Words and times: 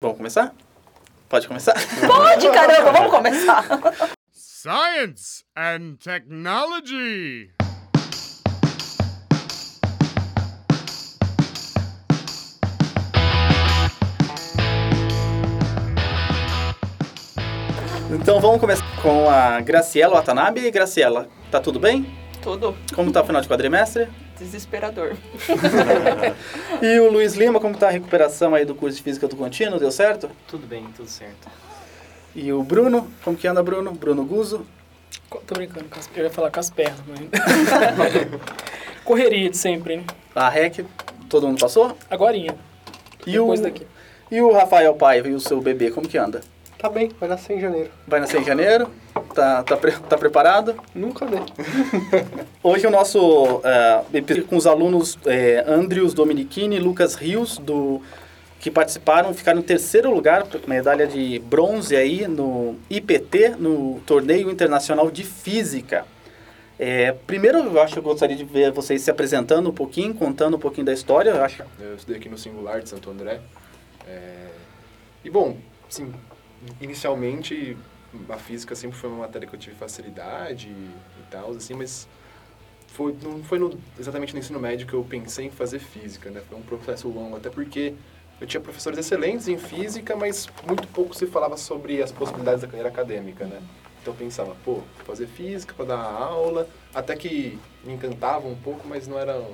Vamos 0.00 0.16
começar? 0.16 0.54
Pode 1.28 1.48
começar? 1.48 1.74
Pode, 2.06 2.48
caramba, 2.50 2.92
vamos 2.92 3.10
começar. 3.10 3.64
Science 4.32 5.42
and 5.56 5.96
technology. 5.96 7.50
Então 18.12 18.40
vamos 18.40 18.60
começar 18.60 18.84
com 19.02 19.28
a 19.28 19.60
Graciela 19.60 20.14
Watanabe. 20.14 20.70
Graciela, 20.70 21.28
tá 21.50 21.58
tudo 21.60 21.80
bem? 21.80 22.06
Tudo 22.40 22.76
Como 22.94 23.10
tá 23.10 23.20
o 23.22 23.26
final 23.26 23.42
de 23.42 23.48
quadrimestre? 23.48 24.08
Desesperador. 24.38 25.16
E 26.82 27.00
o 27.00 27.10
Luiz 27.10 27.34
Lima, 27.34 27.58
como 27.60 27.76
tá 27.76 27.88
a 27.88 27.90
recuperação 27.90 28.54
aí 28.54 28.64
do 28.64 28.74
curso 28.74 28.96
de 28.98 29.02
Física 29.02 29.26
do 29.26 29.34
Contínuo? 29.36 29.78
Deu 29.80 29.90
certo? 29.90 30.30
Tudo 30.46 30.66
bem, 30.66 30.86
tudo 30.96 31.08
certo. 31.08 31.48
E 32.34 32.52
o 32.52 32.62
Bruno, 32.62 33.10
como 33.24 33.36
que 33.36 33.48
anda, 33.48 33.62
Bruno? 33.62 33.92
Bruno 33.92 34.24
Guzo. 34.24 34.64
Tô 35.46 35.54
brincando, 35.54 35.86
com 35.90 35.98
as- 35.98 36.08
eu 36.14 36.24
ia 36.24 36.30
falar 36.30 36.50
com 36.50 36.60
as 36.60 36.70
pernas, 36.70 37.00
mas... 37.06 37.18
Correria 39.04 39.50
de 39.50 39.56
sempre, 39.56 39.96
né? 39.98 40.04
A 40.34 40.48
REC, 40.48 40.84
todo 41.28 41.46
mundo 41.46 41.58
passou? 41.60 41.96
Agorinha, 42.10 42.54
E 43.26 43.32
depois 43.32 43.60
o, 43.60 43.62
daqui. 43.62 43.86
E 44.30 44.40
o 44.40 44.52
Rafael 44.52 44.94
Paiva 44.94 45.28
e 45.28 45.34
o 45.34 45.40
seu 45.40 45.60
bebê, 45.60 45.90
como 45.90 46.06
que 46.08 46.16
anda? 46.18 46.40
Tá 46.78 46.88
bem, 46.88 47.10
vai 47.18 47.28
nascer 47.28 47.56
em 47.56 47.60
janeiro. 47.60 47.90
Vai 48.06 48.20
nascer 48.20 48.40
em 48.40 48.44
janeiro? 48.44 48.88
Tá, 49.34 49.64
tá, 49.64 49.76
pre- 49.76 49.98
tá 50.08 50.16
preparado? 50.16 50.76
Nunca 50.94 51.26
dei. 51.26 51.40
Hoje 52.62 52.86
o 52.86 52.90
nosso 52.90 53.60
é, 53.64 54.42
com 54.42 54.56
os 54.56 54.66
alunos 54.66 55.18
é, 55.26 55.64
Andrius 55.66 56.14
Dominichini 56.14 56.76
e 56.76 56.78
Lucas 56.80 57.14
Rios 57.16 57.58
do 57.58 58.00
que 58.60 58.70
participaram 58.70 59.32
ficaram 59.34 59.60
em 59.60 59.62
terceiro 59.62 60.12
lugar, 60.12 60.44
medalha 60.66 61.06
de 61.06 61.38
bronze 61.40 61.94
aí 61.96 62.26
no 62.26 62.76
IPT, 62.90 63.50
no 63.58 64.00
torneio 64.06 64.50
internacional 64.50 65.10
de 65.10 65.24
física. 65.24 66.04
É, 66.78 67.10
primeiro, 67.26 67.58
eu 67.58 67.80
acho 67.80 67.92
que 67.94 67.98
eu 67.98 68.02
gostaria 68.04 68.36
de 68.36 68.44
ver 68.44 68.70
vocês 68.72 69.02
se 69.02 69.10
apresentando 69.10 69.68
um 69.70 69.72
pouquinho, 69.72 70.14
contando 70.14 70.56
um 70.56 70.60
pouquinho 70.60 70.86
da 70.86 70.92
história. 70.92 71.30
Eu 71.30 71.42
acho 71.44 71.62
Eu 71.80 71.94
estudei 71.96 72.16
aqui 72.18 72.28
no 72.28 72.38
Singular 72.38 72.80
de 72.80 72.88
Santo 72.88 73.10
André. 73.10 73.40
É, 74.08 74.46
E, 75.24 75.30
bom, 75.30 75.56
assim, 75.88 76.12
inicialmente 76.80 77.76
a 78.28 78.36
física 78.36 78.74
sempre 78.74 78.96
foi 78.96 79.10
uma 79.10 79.20
matéria 79.20 79.46
que 79.46 79.54
eu 79.54 79.58
tive 79.58 79.76
facilidade 79.76 80.68
e 80.68 81.22
tal, 81.30 81.50
assim, 81.50 81.74
mas 81.74 82.08
foi, 82.88 83.14
não 83.22 83.42
foi 83.44 83.58
no- 83.58 83.78
exatamente 83.98 84.32
no 84.32 84.38
ensino 84.40 84.58
médio 84.58 84.86
que 84.86 84.94
eu 84.94 85.04
pensei 85.04 85.46
em 85.46 85.50
fazer 85.50 85.78
física, 85.78 86.30
né? 86.30 86.40
Foi 86.48 86.58
um 86.58 86.62
processo 86.62 87.08
longo, 87.08 87.36
até 87.36 87.50
porque 87.50 87.94
eu 88.40 88.46
tinha 88.46 88.60
professores 88.60 88.98
excelentes 88.98 89.46
em 89.48 89.58
física, 89.58 90.16
mas 90.16 90.48
muito 90.66 90.88
pouco 90.88 91.14
se 91.14 91.26
falava 91.26 91.56
sobre 91.56 92.02
as 92.02 92.10
possibilidades 92.10 92.62
da 92.62 92.66
carreira 92.66 92.88
acadêmica, 92.88 93.44
né? 93.44 93.60
Então 94.00 94.14
eu 94.14 94.18
pensava, 94.18 94.56
pô, 94.64 94.80
fazer 95.04 95.26
física 95.26 95.74
para 95.74 95.84
dar 95.86 95.98
aula, 96.00 96.66
até 96.94 97.14
que 97.14 97.58
me 97.84 97.92
encantava 97.92 98.48
um 98.48 98.56
pouco, 98.56 98.88
mas 98.88 99.06
não 99.06 99.18
era 99.18 99.44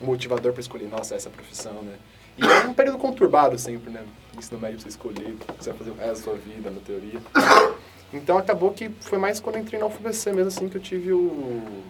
motivador 0.00 0.52
para 0.52 0.60
escolher, 0.60 0.88
nossa, 0.88 1.14
essa 1.14 1.30
profissão, 1.30 1.82
né? 1.82 1.96
E 2.38 2.44
é 2.44 2.68
um 2.68 2.74
período 2.74 2.98
conturbado 2.98 3.58
sempre, 3.58 3.90
né? 3.90 4.04
Ensino 4.36 4.60
médio 4.60 4.80
você 4.80 4.88
escolher 4.88 5.32
o 5.32 5.36
que 5.36 5.64
você 5.64 5.70
vai 5.70 5.78
fazer 5.78 5.90
o 5.90 5.94
resto 5.94 6.08
da 6.08 6.22
sua 6.22 6.34
vida, 6.34 6.70
na 6.70 6.80
teoria. 6.80 7.20
Então 8.12 8.38
acabou 8.38 8.70
que 8.70 8.88
foi 9.00 9.18
mais 9.18 9.40
quando 9.40 9.56
eu 9.56 9.62
entrei 9.62 9.80
na 9.80 9.86
UFBC 9.86 10.32
mesmo 10.32 10.46
assim 10.46 10.68
que 10.68 10.76
eu 10.76 10.80
tive 10.80 11.12
o, 11.12 11.82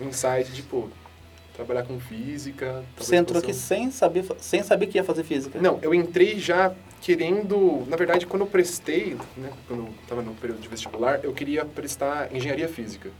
insight 0.00 0.52
de, 0.52 0.62
pô, 0.62 0.88
trabalhar 1.54 1.82
com 1.82 1.98
física. 1.98 2.84
você 2.96 3.16
entrou 3.16 3.40
aqui 3.40 3.52
sem 3.52 3.90
saber, 3.90 4.24
sem 4.38 4.62
saber 4.62 4.86
que 4.86 4.96
ia 4.96 5.04
fazer 5.04 5.24
física. 5.24 5.60
Não, 5.60 5.78
eu 5.82 5.92
entrei 5.92 6.38
já 6.38 6.72
querendo... 7.00 7.84
Na 7.88 7.96
verdade, 7.96 8.26
quando 8.26 8.42
eu 8.42 8.46
prestei, 8.46 9.16
né, 9.36 9.50
quando 9.66 9.86
eu 9.86 9.94
estava 10.02 10.22
no 10.22 10.34
período 10.34 10.60
de 10.60 10.68
vestibular, 10.68 11.20
eu 11.24 11.32
queria 11.32 11.64
prestar 11.64 12.34
engenharia 12.34 12.68
física. 12.68 13.10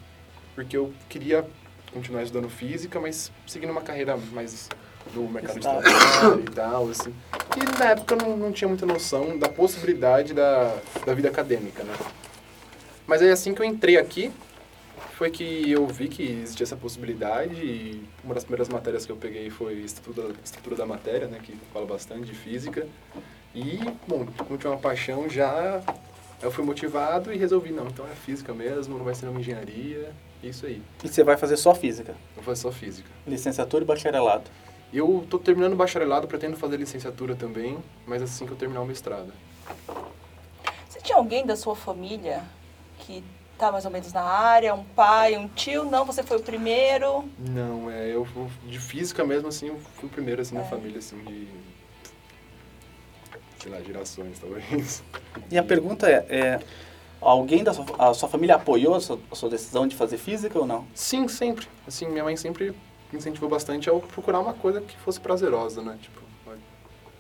Porque 0.55 0.77
eu 0.77 0.93
queria 1.09 1.45
continuar 1.93 2.23
estudando 2.23 2.49
física, 2.49 3.01
mas 3.01 3.33
seguindo 3.47 3.71
uma 3.71 3.83
carreira 3.83 4.17
mais 4.33 4.69
no 5.15 5.29
mercado 5.29 5.55
de 5.57 5.61
trabalho 5.61 6.41
e 6.41 6.51
tal, 6.51 6.89
assim. 6.89 7.15
E 7.57 7.79
na 7.79 7.91
época 7.91 8.15
eu 8.15 8.19
não, 8.19 8.37
não 8.37 8.53
tinha 8.53 8.69
muita 8.69 8.87
noção 8.87 9.39
da 9.39 9.49
possibilidade 9.49 10.33
da, 10.35 10.77
da 11.07 11.15
vida 11.15 11.29
acadêmica, 11.29 11.83
né? 11.83 11.95
Mas 13.07 13.23
aí 13.23 13.31
assim 13.31 13.55
que 13.55 13.63
eu 13.63 13.67
entrei 13.67 13.97
aqui, 13.97 14.31
foi 15.19 15.31
que 15.31 15.69
eu 15.71 15.85
vi 15.87 16.07
que 16.09 16.23
existia 16.43 16.63
essa 16.65 16.77
possibilidade 16.77 17.55
e 17.55 18.05
uma 18.23 18.35
das 18.35 18.45
primeiras 18.45 18.69
matérias 18.69 19.05
que 19.05 19.11
eu 19.11 19.17
peguei 19.17 19.51
foi 19.51 19.75
estrutura, 19.79 20.33
estrutura 20.45 20.77
da 20.77 20.87
matéria, 20.87 21.27
né, 21.27 21.41
que 21.43 21.57
fala 21.73 21.85
bastante 21.87 22.27
de 22.27 22.35
física. 22.35 22.87
E, 23.53 23.81
bom, 24.07 24.25
como 24.47 24.57
tinha 24.57 24.71
uma 24.71 24.79
paixão 24.79 25.29
já, 25.29 25.83
eu 26.41 26.53
fui 26.53 26.65
motivado 26.65 27.33
e 27.33 27.37
resolvi, 27.37 27.73
não, 27.73 27.89
então 27.89 28.07
é 28.07 28.15
física 28.15 28.55
mesmo, 28.55 28.97
não 28.97 29.05
vai 29.05 29.15
ser 29.15 29.27
uma 29.27 29.41
engenharia, 29.41 30.13
isso 30.41 30.67
aí. 30.67 30.81
E 31.03 31.09
você 31.09 31.25
vai 31.25 31.37
fazer 31.37 31.57
só 31.57 31.75
física, 31.75 32.15
Vou 32.37 32.45
fazer 32.45 32.61
só 32.61 32.71
física. 32.71 33.09
licenciatura 33.27 33.83
e 33.83 33.87
bacharelado. 33.87 34.45
Eu 34.93 35.27
tô 35.29 35.39
terminando 35.39 35.75
o 35.75 35.77
bacharelado, 35.77 36.27
pretendo 36.27 36.57
fazer 36.57 36.79
licenciatura 36.79 37.37
também, 37.37 37.79
mas 38.07 38.23
assim 38.23 38.47
que 38.47 38.53
eu 38.53 38.57
terminar 38.57 38.81
o 38.81 38.87
mestrado. 38.87 39.33
Você 40.89 41.01
tinha 41.01 41.19
alguém 41.19 41.45
da 41.45 41.57
sua 41.57 41.77
família 41.77 42.43
que 43.01 43.23
tá 43.59 43.71
mais 43.71 43.85
ou 43.85 43.91
menos 43.91 44.13
na 44.13 44.23
área? 44.23 44.75
Um 44.75 44.85
pai, 44.85 45.37
um 45.37 45.47
tio? 45.49 45.85
Não, 45.85 46.07
você 46.07 46.23
foi 46.23 46.39
o 46.39 46.43
primeiro? 46.43 47.29
Não, 47.39 47.91
é, 47.91 48.09
eu 48.09 48.27
de 48.65 48.79
física 48.79 49.25
mesmo, 49.25 49.49
assim, 49.49 49.69
eu 49.69 49.79
fui 49.97 50.09
o 50.09 50.11
primeiro, 50.11 50.41
assim, 50.41 50.55
na 50.55 50.65
família, 50.65 50.99
assim, 50.99 51.19
de... 51.25 51.49
Sei 53.61 53.71
lá, 53.71 53.81
gerações, 53.83 54.39
talvez. 54.39 55.03
E 55.51 55.59
a 55.59 55.63
pergunta 55.65 56.09
é, 56.09 56.25
é, 56.31 56.61
alguém 57.21 57.63
da 57.63 57.75
sua, 57.75 57.85
a 57.99 58.15
sua 58.15 58.29
família 58.29 58.55
apoiou 58.55 58.95
a 58.95 59.01
sua, 59.01 59.19
a 59.31 59.35
sua 59.35 59.51
decisão 59.51 59.87
de 59.87 59.97
fazer 59.97 60.17
física 60.17 60.59
ou 60.59 60.65
não? 60.67 60.87
Sim, 60.95 61.29
sempre. 61.29 61.67
Assim, 61.87 62.07
minha 62.09 62.25
mãe 62.25 62.37
sempre 62.37 62.73
incentivou 63.13 63.49
bastante 63.49 63.89
a 63.89 63.93
eu 63.93 64.01
procurar 64.01 64.41
uma 64.41 64.55
coisa 64.55 64.81
que 64.81 64.97
fosse 64.99 65.21
prazerosa, 65.21 65.83
né? 65.83 65.99
Tipo, 66.01 66.21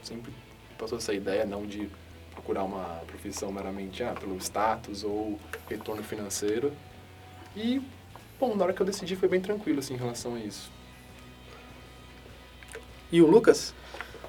sempre 0.02 0.32
passou 0.78 0.98
essa 0.98 1.12
ideia 1.12 1.44
não 1.44 1.66
de 1.66 1.88
procurar 2.32 2.64
uma 2.64 3.02
profissão 3.06 3.52
meramente 3.52 4.02
ah, 4.02 4.14
pelo 4.18 4.36
status 4.38 5.04
ou 5.04 5.38
retorno 5.68 6.02
financeiro. 6.02 6.72
E, 7.56 7.82
bom, 8.38 8.54
na 8.54 8.64
hora 8.64 8.72
que 8.72 8.80
eu 8.80 8.86
decidi 8.86 9.16
foi 9.16 9.28
bem 9.28 9.40
tranquilo, 9.40 9.80
assim, 9.80 9.94
em 9.94 9.98
relação 9.98 10.34
a 10.34 10.38
isso. 10.38 10.70
E 13.10 13.20
o 13.20 13.26
Lucas? 13.26 13.74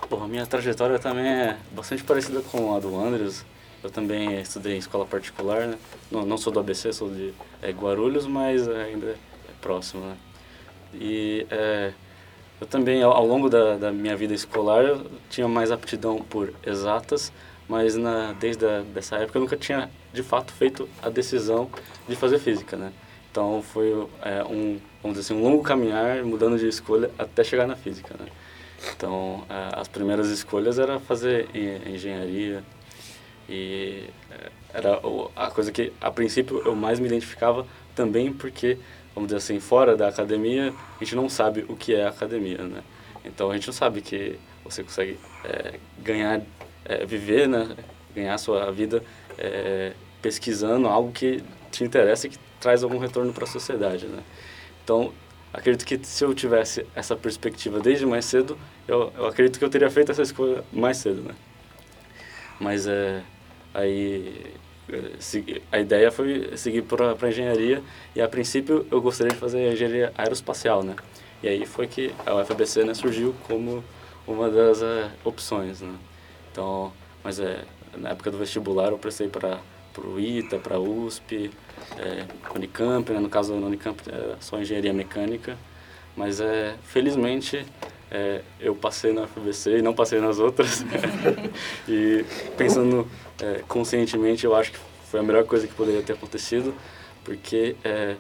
Bom, 0.09 0.23
a 0.23 0.27
minha 0.27 0.45
trajetória 0.45 0.97
também 0.97 1.27
é 1.27 1.57
bastante 1.71 2.03
parecida 2.03 2.41
com 2.41 2.75
a 2.75 2.79
do 2.79 2.97
Andres. 2.97 3.45
Eu 3.83 3.89
também 3.89 4.41
estudei 4.41 4.75
em 4.75 4.79
escola 4.79 5.05
particular, 5.05 5.67
né? 5.67 5.77
Não, 6.09 6.25
não 6.25 6.37
sou 6.37 6.51
do 6.51 6.59
ABC, 6.59 6.91
sou 6.91 7.09
de 7.09 7.33
é, 7.61 7.71
Guarulhos, 7.71 8.25
mas 8.25 8.67
ainda 8.67 9.07
é 9.11 9.17
próximo, 9.61 10.05
né? 10.05 10.17
E 10.93 11.45
é, 11.51 11.93
eu 12.61 12.67
também, 12.67 13.01
ao, 13.03 13.13
ao 13.13 13.25
longo 13.25 13.49
da, 13.49 13.77
da 13.77 13.91
minha 13.91 14.15
vida 14.15 14.33
escolar, 14.33 14.83
eu 14.83 15.05
tinha 15.29 15.47
mais 15.47 15.71
aptidão 15.71 16.17
por 16.21 16.53
exatas, 16.65 17.31
mas 17.67 17.95
na, 17.95 18.33
desde 18.33 18.65
a, 18.65 18.81
dessa 18.81 19.17
época 19.17 19.37
eu 19.37 19.41
nunca 19.41 19.57
tinha, 19.57 19.89
de 20.13 20.23
fato, 20.23 20.51
feito 20.53 20.89
a 21.01 21.09
decisão 21.09 21.69
de 22.07 22.15
fazer 22.15 22.39
física, 22.39 22.75
né? 22.77 22.91
Então 23.31 23.61
foi 23.61 23.91
é, 24.23 24.43
um, 24.43 24.79
vamos 25.03 25.17
dizer 25.17 25.33
assim, 25.33 25.35
um 25.35 25.43
longo 25.43 25.63
caminhar, 25.63 26.23
mudando 26.23 26.57
de 26.57 26.67
escolha 26.67 27.11
até 27.17 27.43
chegar 27.43 27.67
na 27.67 27.75
física, 27.75 28.15
né? 28.19 28.27
Então, 28.95 29.43
a- 29.49 29.81
as 29.81 29.87
primeiras 29.87 30.29
escolhas 30.29 30.79
era 30.79 30.99
fazer 30.99 31.49
en- 31.53 31.93
engenharia 31.95 32.63
e 33.47 34.05
eh, 34.31 34.51
era 34.73 34.99
a 35.35 35.47
coisa 35.51 35.71
que, 35.71 35.91
a 35.99 36.11
princípio, 36.11 36.61
eu 36.65 36.75
mais 36.75 36.99
me 36.99 37.07
identificava 37.07 37.65
também 37.95 38.31
porque, 38.31 38.77
vamos 39.19 39.27
dizer 39.27 39.37
assim, 39.37 39.59
fora 39.59 39.97
da 39.97 40.07
academia, 40.07 40.73
a 40.99 41.03
gente 41.03 41.13
não 41.15 41.27
sabe 41.27 41.65
o 41.67 41.75
que 41.75 41.93
é 41.93 42.07
academia, 42.07 42.63
né? 42.63 42.81
Então, 43.25 43.51
a 43.51 43.53
gente 43.53 43.67
não 43.67 43.73
sabe 43.73 44.01
que 44.01 44.39
você 44.63 44.81
consegue 44.81 45.19
eh, 45.43 45.73
ganhar, 46.01 46.41
eh, 46.85 47.05
viver, 47.05 47.47
né? 47.47 47.75
Ganhar 48.15 48.33
a 48.33 48.37
sua 48.37 48.71
vida 48.71 49.03
eh, 49.37 49.91
pesquisando 50.21 50.87
algo 50.87 51.11
que 51.11 51.43
te 51.69 51.83
interessa 51.83 52.27
e 52.27 52.29
que 52.29 52.37
traz 52.61 52.81
algum 52.81 52.97
retorno 52.97 53.33
para 53.33 53.43
a 53.43 53.47
sociedade, 53.47 54.05
né? 54.05 54.23
Então, 54.83 55.11
acredito 55.53 55.85
que 55.85 55.99
se 56.01 56.23
eu 56.23 56.33
tivesse 56.33 56.85
essa 56.95 57.15
perspectiva 57.15 57.81
desde 57.81 58.05
mais 58.05 58.23
cedo, 58.23 58.57
eu, 58.87 59.11
eu 59.17 59.25
acredito 59.27 59.59
que 59.59 59.65
eu 59.65 59.69
teria 59.69 59.89
feito 59.89 60.13
essa 60.13 60.21
escolha 60.21 60.63
mais 60.71 60.95
cedo, 60.95 61.21
né? 61.23 61.35
Mas 62.57 62.87
é, 62.87 63.21
aí 63.73 64.53
a 65.71 65.79
ideia 65.79 66.11
foi 66.11 66.57
seguir 66.57 66.83
para 66.83 67.29
engenharia 67.29 67.81
e 68.15 68.21
a 68.21 68.27
princípio 68.27 68.85
eu 68.91 69.01
gostaria 69.01 69.33
de 69.33 69.39
fazer 69.39 69.71
engenharia 69.71 70.11
aeroespacial, 70.17 70.83
né? 70.83 70.95
E 71.41 71.47
aí 71.47 71.65
foi 71.65 71.87
que 71.87 72.13
a 72.25 72.35
UFBC 72.35 72.83
né, 72.83 72.93
surgiu 72.93 73.33
como 73.47 73.83
uma 74.27 74.49
das 74.49 74.81
eh, 74.81 75.09
opções, 75.23 75.81
né? 75.81 75.95
Então, 76.51 76.91
mas 77.23 77.39
é, 77.39 77.63
na 77.97 78.09
época 78.09 78.31
do 78.31 78.37
vestibular 78.37 78.89
eu 78.89 78.97
prestei 78.97 79.27
para 79.27 79.59
o 79.97 80.19
ITA, 80.19 80.57
para 80.59 80.75
a 80.75 80.79
USP, 80.79 81.51
é, 81.97 82.25
Unicamp, 82.55 83.11
né? 83.11 83.19
no 83.19 83.29
caso 83.29 83.55
na 83.55 83.67
Unicamp 83.67 84.01
é 84.09 84.35
só 84.39 84.59
engenharia 84.59 84.93
mecânica, 84.93 85.57
mas 86.15 86.39
é, 86.39 86.75
felizmente 86.83 87.65
é, 88.11 88.41
eu 88.59 88.75
passei 88.75 89.13
na 89.13 89.27
FBC 89.27 89.77
e 89.77 89.81
não 89.81 89.93
passei 89.93 90.19
nas 90.19 90.39
outras. 90.39 90.83
e 91.87 92.25
pensando 92.57 93.07
é, 93.41 93.63
conscientemente, 93.67 94.45
eu 94.45 94.55
acho 94.55 94.71
que 94.71 94.79
foi 95.09 95.19
a 95.19 95.23
melhor 95.23 95.43
coisa 95.45 95.67
que 95.67 95.73
poderia 95.73 96.01
ter 96.01 96.13
acontecido, 96.13 96.73
porque 97.23 97.75
é, 97.83 98.15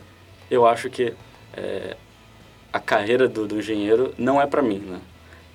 eu 0.49 0.65
acho 0.65 0.89
que 0.89 1.13
é, 1.53 1.95
a 2.71 2.79
carreira 2.79 3.27
do, 3.27 3.47
do 3.47 3.57
engenheiro 3.57 4.13
não 4.17 4.41
é 4.41 4.47
para 4.47 4.61
mim, 4.61 4.79
né? 4.79 4.99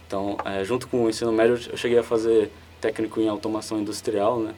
Então, 0.07 0.37
é, 0.45 0.65
junto 0.65 0.87
com 0.87 1.05
o 1.05 1.09
ensino 1.09 1.33
médio, 1.33 1.59
eu 1.71 1.77
cheguei 1.77 1.99
a 1.99 2.03
fazer 2.03 2.51
técnico 2.81 3.21
em 3.21 3.29
automação 3.29 3.81
industrial, 3.81 4.39
né? 4.39 4.55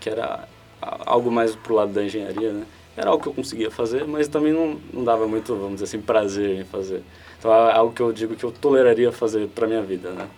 Que 0.00 0.10
era 0.10 0.48
algo 0.80 1.30
mais 1.30 1.54
pro 1.54 1.74
lado 1.74 1.92
da 1.92 2.04
engenharia, 2.04 2.52
né? 2.52 2.66
Era 2.96 3.10
algo 3.10 3.22
que 3.22 3.28
eu 3.28 3.34
conseguia 3.34 3.70
fazer, 3.70 4.04
mas 4.06 4.26
também 4.26 4.52
não, 4.52 4.78
não 4.92 5.04
dava 5.04 5.28
muito, 5.28 5.54
vamos 5.54 5.74
dizer 5.74 5.84
assim, 5.84 6.00
prazer 6.00 6.60
em 6.60 6.64
fazer. 6.64 7.02
Então, 7.38 7.52
é 7.52 7.72
algo 7.72 7.92
que 7.92 8.02
eu 8.02 8.12
digo 8.12 8.34
que 8.34 8.44
eu 8.44 8.50
toleraria 8.50 9.12
fazer 9.12 9.46
para 9.48 9.66
minha 9.66 9.82
vida, 9.82 10.10
né? 10.10 10.28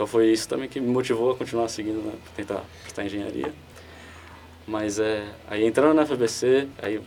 Então, 0.00 0.08
foi 0.08 0.32
isso 0.32 0.48
também 0.48 0.66
que 0.66 0.80
me 0.80 0.88
motivou 0.88 1.32
a 1.32 1.36
continuar 1.36 1.68
seguindo, 1.68 2.02
né? 2.02 2.14
tentar 2.34 2.64
prestar 2.80 3.04
engenharia. 3.04 3.52
Mas, 4.66 4.98
é, 4.98 5.28
aí 5.46 5.62
entrando 5.62 5.92
na 5.92 6.06
FBC, 6.06 6.66
aí 6.80 7.02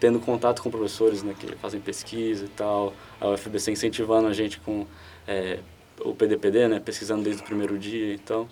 tendo 0.00 0.18
contato 0.18 0.60
com 0.60 0.68
professores, 0.68 1.22
né? 1.22 1.36
Que 1.38 1.54
fazem 1.54 1.80
pesquisa 1.80 2.44
e 2.44 2.48
tal, 2.48 2.94
a 3.20 3.28
UFBC 3.28 3.70
incentivando 3.70 4.26
a 4.26 4.32
gente 4.32 4.58
com 4.58 4.88
é, 5.24 5.60
o 6.00 6.16
PDPD, 6.16 6.66
né? 6.66 6.80
Pesquisando 6.80 7.22
desde 7.22 7.42
o 7.42 7.44
primeiro 7.44 7.78
dia, 7.78 8.12
então... 8.12 8.48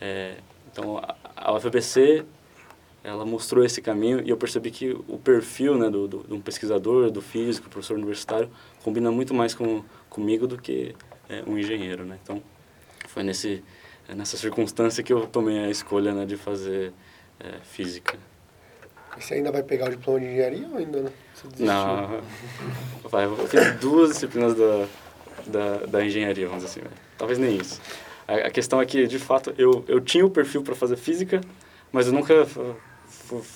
É, 0.00 0.34
então, 0.72 1.00
a, 1.36 1.54
UFBC 1.54 2.24
ela 3.04 3.24
mostrou 3.24 3.64
esse 3.64 3.80
caminho 3.80 4.20
e 4.24 4.30
eu 4.30 4.36
percebi 4.36 4.72
que 4.72 4.98
o 5.06 5.16
perfil 5.16 5.78
né, 5.78 5.88
do, 5.88 6.08
do, 6.08 6.26
um 6.34 6.40
pesquisador, 6.40 7.08
do 7.08 7.22
físico, 7.22 7.70
professor 7.70 7.96
universitário, 7.96 8.50
combina 8.82 9.12
muito 9.12 9.32
mais 9.32 9.54
com, 9.54 9.84
comigo 10.10 10.48
do 10.48 10.60
que 10.60 10.92
é, 11.28 11.44
um 11.46 11.56
engenheiro, 11.56 12.04
né? 12.04 12.18
Então, 12.20 12.42
foi 13.12 13.22
nesse, 13.22 13.62
nessa 14.08 14.36
circunstância 14.38 15.02
que 15.02 15.12
eu 15.12 15.26
tomei 15.26 15.58
a 15.58 15.70
escolha 15.70 16.14
né, 16.14 16.24
de 16.24 16.36
fazer 16.36 16.92
é, 17.38 17.58
física. 17.62 18.18
Você 19.18 19.34
ainda 19.34 19.52
vai 19.52 19.62
pegar 19.62 19.88
o 19.88 19.90
diploma 19.90 20.20
de 20.20 20.26
engenharia 20.26 20.66
ou 20.68 20.78
ainda 20.78 21.02
não? 21.02 21.12
Não, 21.58 22.22
vai, 23.10 23.26
eu 23.26 23.36
fiz 23.46 23.74
duas 23.80 24.10
disciplinas 24.10 24.54
da, 24.54 24.86
da, 25.46 25.86
da 25.86 26.04
engenharia, 26.04 26.46
vamos 26.46 26.64
dizer 26.64 26.80
assim. 26.80 26.88
Né? 26.88 26.96
Talvez 27.18 27.38
nem 27.38 27.56
isso. 27.56 27.80
A, 28.26 28.46
a 28.46 28.50
questão 28.50 28.80
é 28.80 28.86
que, 28.86 29.06
de 29.06 29.18
fato, 29.18 29.54
eu, 29.58 29.84
eu 29.86 30.00
tinha 30.00 30.24
o 30.24 30.30
perfil 30.30 30.62
para 30.62 30.74
fazer 30.74 30.96
física, 30.96 31.42
mas 31.90 32.06
eu 32.06 32.14
nunca 32.14 32.46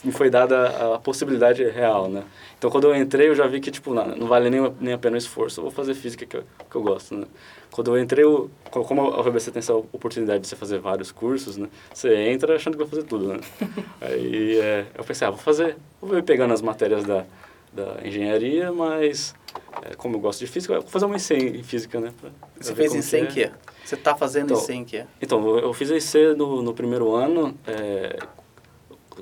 me 0.05 0.13
foi 0.13 0.31
dada 0.31 0.95
a 0.95 0.99
possibilidade 0.99 1.63
real, 1.65 2.09
né? 2.09 2.25
Então, 2.59 2.71
quando 2.71 2.85
eu 2.85 2.97
entrei, 2.97 3.29
eu 3.29 3.35
já 3.35 3.47
vi 3.47 3.61
que, 3.61 3.71
tipo, 3.71 3.93
não, 3.93 4.07
não 4.17 4.27
vale 4.27 4.49
nem, 4.49 4.73
nem 4.81 4.95
a 4.95 4.99
pena 4.99 5.15
o 5.15 5.19
esforço, 5.19 5.61
eu 5.61 5.65
vou 5.65 5.73
fazer 5.73 5.95
física 5.95 6.25
que 6.25 6.37
eu, 6.37 6.45
que 6.71 6.77
eu 6.77 6.83
gosto, 6.83 7.15
né? 7.15 7.27
Quando 7.71 7.95
eu 7.95 8.03
entrei, 8.03 8.25
eu, 8.25 8.51
como 8.71 9.03
a 9.03 9.21
UFBC 9.21 9.51
tem 9.51 9.61
essa 9.61 9.75
oportunidade 9.75 10.41
de 10.41 10.49
você 10.49 10.57
fazer 10.57 10.79
vários 10.79 11.13
cursos, 11.13 11.57
né? 11.57 11.69
Você 11.93 12.15
entra 12.15 12.57
achando 12.57 12.75
que 12.75 12.83
vai 12.83 12.89
fazer 12.89 13.03
tudo, 13.03 13.29
né? 13.29 13.41
Aí, 14.01 14.59
é, 14.59 14.87
eu 14.97 15.05
pensei, 15.05 15.27
ah, 15.27 15.31
vou 15.31 15.39
fazer, 15.39 15.77
vou 16.01 16.23
pegando 16.23 16.55
as 16.55 16.63
matérias 16.63 17.05
da, 17.05 17.25
da 17.73 17.99
engenharia, 18.03 18.73
mas 18.73 19.35
é, 19.83 19.95
como 19.95 20.17
eu 20.17 20.21
gosto 20.21 20.41
de 20.41 20.47
física, 20.47 20.75
eu 20.75 20.81
vou 20.81 20.91
fazer 20.91 21.05
uma 21.05 21.17
IC 21.17 21.35
em 21.35 21.63
física, 21.63 22.01
né? 22.01 22.13
Pra, 22.19 22.31
pra 22.31 22.49
Você 22.59 22.75
fez 22.75 22.95
IC 22.95 23.17
em 23.17 23.25
é. 23.25 23.27
quê? 23.27 23.51
Você 23.85 23.95
está 23.95 24.17
fazendo 24.17 24.53
Então, 24.53 24.63
IC 24.63 24.73
em 24.73 24.85
quê? 24.85 25.05
Então, 25.21 25.59
eu 25.59 25.73
fiz 25.73 25.91
a 25.91 25.97
IC 25.97 26.35
no, 26.37 26.63
no 26.63 26.73
primeiro 26.73 27.15
ano, 27.15 27.55
é, 27.67 28.19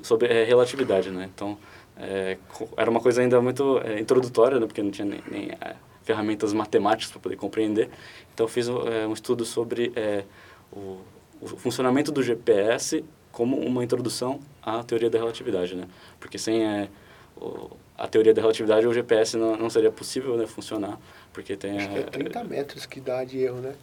sobre 0.02 0.28
é, 0.28 0.44
relatividade, 0.44 1.10
né? 1.10 1.30
Então, 1.34 1.58
é, 1.96 2.36
era 2.76 2.90
uma 2.90 3.00
coisa 3.00 3.20
ainda 3.20 3.40
muito 3.40 3.80
é, 3.84 4.00
introdutória, 4.00 4.58
né? 4.58 4.66
Porque 4.66 4.82
não 4.82 4.90
tinha 4.90 5.06
nem, 5.06 5.22
nem 5.30 5.50
é, 5.50 5.76
ferramentas 6.02 6.52
matemáticas 6.52 7.10
para 7.10 7.20
poder 7.20 7.36
compreender. 7.36 7.88
Então, 8.32 8.44
eu 8.44 8.48
fiz 8.48 8.68
é, 8.68 9.06
um 9.06 9.12
estudo 9.12 9.44
sobre 9.44 9.92
é, 9.94 10.24
o, 10.72 10.98
o 11.40 11.46
funcionamento 11.56 12.10
do 12.10 12.22
GPS 12.22 13.04
como 13.30 13.58
uma 13.58 13.82
introdução 13.82 14.40
à 14.62 14.82
teoria 14.82 15.10
da 15.10 15.18
relatividade, 15.18 15.74
né? 15.74 15.86
Porque 16.20 16.38
sem 16.38 16.88
o, 17.36 17.76
a 17.96 18.06
teoria 18.08 18.34
da 18.34 18.40
relatividade, 18.40 18.86
o 18.86 18.92
GPS 18.92 19.36
não, 19.36 19.56
não 19.56 19.70
seria 19.70 19.90
possível 19.90 20.36
né, 20.36 20.46
funcionar, 20.46 20.98
porque 21.32 21.56
tem... 21.56 21.76
Acho 21.76 21.88
que 21.90 21.98
é, 21.98 22.02
30 22.02 22.44
metros 22.44 22.86
que 22.86 23.00
dá 23.00 23.24
de 23.24 23.38
erro, 23.38 23.60
né? 23.60 23.74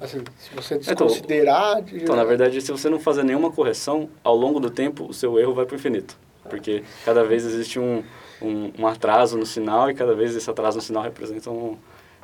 Assim, 0.00 0.22
se 0.38 0.54
você 0.54 0.74
Então, 0.76 1.06
desconsiderar... 1.06 1.82
Então, 1.92 2.14
na 2.14 2.24
verdade, 2.24 2.60
se 2.60 2.70
você 2.70 2.88
não 2.88 3.00
fazer 3.00 3.24
nenhuma 3.24 3.50
correção, 3.50 4.08
ao 4.22 4.36
longo 4.36 4.60
do 4.60 4.70
tempo, 4.70 5.06
o 5.06 5.12
seu 5.12 5.38
erro 5.38 5.54
vai 5.54 5.66
para 5.66 5.74
o 5.74 5.76
infinito. 5.76 6.16
Porque 6.48 6.82
cada 7.04 7.24
vez 7.24 7.44
existe 7.44 7.78
um, 7.78 8.02
um, 8.40 8.72
um 8.78 8.86
atraso 8.86 9.36
no 9.36 9.44
sinal 9.44 9.90
e 9.90 9.94
cada 9.94 10.14
vez 10.14 10.34
esse 10.34 10.48
atraso 10.48 10.76
no 10.76 10.82
sinal 10.82 11.02
representa 11.02 11.50
um, 11.50 11.76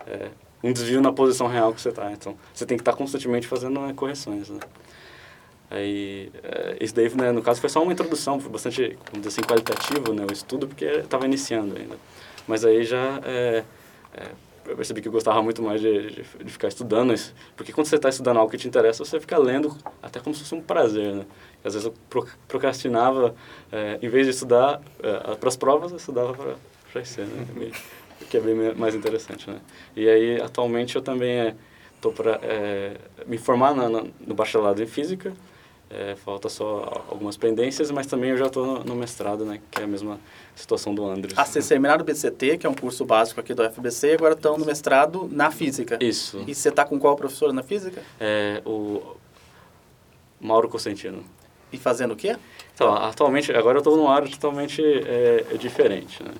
é, 0.06 0.28
um 0.62 0.72
desvio 0.72 1.00
na 1.00 1.12
posição 1.12 1.46
real 1.46 1.74
que 1.74 1.80
você 1.80 1.90
está. 1.90 2.10
Então, 2.12 2.36
você 2.52 2.64
tem 2.64 2.76
que 2.76 2.82
estar 2.82 2.94
constantemente 2.94 3.46
fazendo 3.46 3.80
né, 3.80 3.92
correções, 3.94 4.48
né? 4.48 4.60
Aí, 5.70 6.30
é, 6.42 6.76
isso 6.80 6.94
daí, 6.94 7.12
né, 7.14 7.32
no 7.32 7.42
caso, 7.42 7.60
foi 7.60 7.68
só 7.68 7.82
uma 7.82 7.92
introdução, 7.92 8.38
foi 8.38 8.50
bastante, 8.50 8.96
dizer 9.12 9.28
assim, 9.28 9.42
qualitativo, 9.42 10.12
né, 10.12 10.24
o 10.28 10.32
estudo, 10.32 10.68
porque 10.68 10.84
estava 10.84 11.24
iniciando 11.24 11.76
ainda. 11.76 11.96
Mas 12.46 12.64
aí 12.64 12.84
já, 12.84 13.20
é, 13.24 13.64
é, 14.14 14.26
eu 14.66 14.76
percebi 14.76 15.00
que 15.02 15.08
eu 15.08 15.12
gostava 15.12 15.42
muito 15.42 15.62
mais 15.62 15.80
de, 15.80 16.10
de, 16.10 16.22
de 16.44 16.52
ficar 16.52 16.68
estudando 16.68 17.12
isso, 17.12 17.34
porque 17.56 17.72
quando 17.72 17.86
você 17.86 17.96
está 17.96 18.08
estudando 18.08 18.38
algo 18.38 18.50
que 18.50 18.56
te 18.58 18.66
interessa, 18.68 19.04
você 19.04 19.20
fica 19.20 19.36
lendo 19.38 19.76
até 20.02 20.20
como 20.20 20.34
se 20.34 20.42
fosse 20.42 20.54
um 20.54 20.60
prazer, 20.62 21.12
né? 21.14 21.24
Às 21.64 21.74
vezes 21.74 21.86
eu 21.86 21.94
pro- 22.10 22.26
procrastinava, 22.48 23.34
é, 23.72 23.98
em 24.02 24.08
vez 24.08 24.26
de 24.26 24.30
estudar 24.32 24.80
é, 25.02 25.34
para 25.36 25.48
as 25.48 25.56
provas, 25.56 25.90
eu 25.90 25.96
estudava 25.98 26.32
para 26.34 26.54
para 26.92 27.02
IC, 27.02 27.20
né? 27.22 27.70
Que 28.30 28.36
é 28.38 28.40
bem 28.40 28.54
mais 28.76 28.94
interessante, 28.94 29.50
né? 29.50 29.58
E 29.94 30.08
aí, 30.08 30.40
atualmente, 30.40 30.94
eu 30.96 31.02
também 31.02 31.54
estou 31.96 32.12
para 32.12 32.40
me 33.26 33.36
formar 33.36 33.74
na, 33.74 33.88
na- 33.88 34.04
no 34.26 34.34
bacharelado 34.34 34.82
em 34.82 34.86
Física, 34.86 35.32
é, 35.94 36.16
falta 36.16 36.48
só 36.48 37.04
algumas 37.08 37.36
pendências, 37.36 37.90
mas 37.90 38.06
também 38.06 38.30
eu 38.30 38.36
já 38.36 38.46
estou 38.46 38.66
no, 38.66 38.84
no 38.84 38.94
mestrado, 38.94 39.44
né? 39.44 39.60
Que 39.70 39.80
é 39.80 39.84
a 39.84 39.86
mesma 39.86 40.18
situação 40.54 40.94
do 40.94 41.06
Andres. 41.06 41.34
Ah, 41.36 41.44
vocês 41.44 41.66
terminaram 41.66 42.02
o 42.02 42.04
BCT, 42.04 42.58
que 42.58 42.66
é 42.66 42.70
um 42.70 42.74
curso 42.74 43.04
básico 43.04 43.40
aqui 43.40 43.54
do 43.54 43.62
FBC, 43.68 44.08
e 44.08 44.14
agora 44.14 44.34
estão 44.34 44.58
no 44.58 44.66
mestrado 44.66 45.28
na 45.30 45.50
física. 45.50 45.98
Isso. 46.00 46.44
E 46.46 46.54
você 46.54 46.68
está 46.68 46.84
com 46.84 46.98
qual 46.98 47.16
professor 47.16 47.52
na 47.52 47.62
física? 47.62 48.02
É 48.20 48.60
o 48.64 49.16
Mauro 50.40 50.68
Cosentino. 50.68 51.24
E 51.72 51.78
fazendo 51.78 52.12
o 52.12 52.16
quê? 52.16 52.36
Então, 52.74 52.94
atualmente, 52.94 53.52
agora 53.52 53.76
eu 53.76 53.80
estou 53.80 53.96
numa 53.96 54.14
área 54.14 54.28
totalmente 54.28 54.82
é, 54.82 55.46
é 55.50 55.56
diferente, 55.56 56.22
né? 56.22 56.32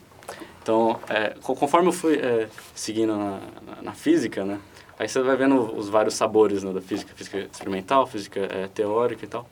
Então, 0.64 0.98
é, 1.10 1.34
co- 1.42 1.54
conforme 1.54 1.88
eu 1.88 1.92
fui 1.92 2.16
é, 2.16 2.48
seguindo 2.74 3.14
na, 3.14 3.38
na, 3.66 3.82
na 3.82 3.92
física, 3.92 4.46
né? 4.46 4.58
Aí 4.98 5.06
você 5.06 5.20
vai 5.20 5.36
vendo 5.36 5.60
os 5.76 5.90
vários 5.90 6.14
sabores 6.14 6.62
né, 6.62 6.72
da 6.72 6.80
física, 6.80 7.12
física 7.14 7.38
experimental, 7.52 8.06
física 8.06 8.40
é, 8.40 8.66
teórica 8.68 9.26
e 9.26 9.28
tal. 9.28 9.46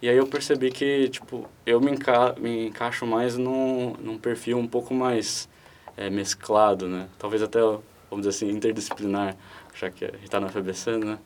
E 0.00 0.08
aí 0.08 0.16
eu 0.16 0.26
percebi 0.26 0.72
que, 0.72 1.08
tipo, 1.10 1.48
eu 1.64 1.80
me, 1.80 1.92
enca 1.92 2.34
me 2.40 2.66
encaixo 2.66 3.06
mais 3.06 3.36
num, 3.36 3.92
num 4.00 4.18
perfil 4.18 4.58
um 4.58 4.66
pouco 4.66 4.92
mais 4.92 5.48
é, 5.96 6.10
mesclado, 6.10 6.88
né? 6.88 7.06
Talvez 7.20 7.40
até, 7.40 7.60
vamos 7.60 8.26
dizer 8.26 8.30
assim, 8.30 8.50
interdisciplinar, 8.50 9.36
já 9.76 9.90
que 9.90 10.06
está 10.24 10.40
na 10.40 10.48
FBC, 10.48 10.96
né? 10.96 11.18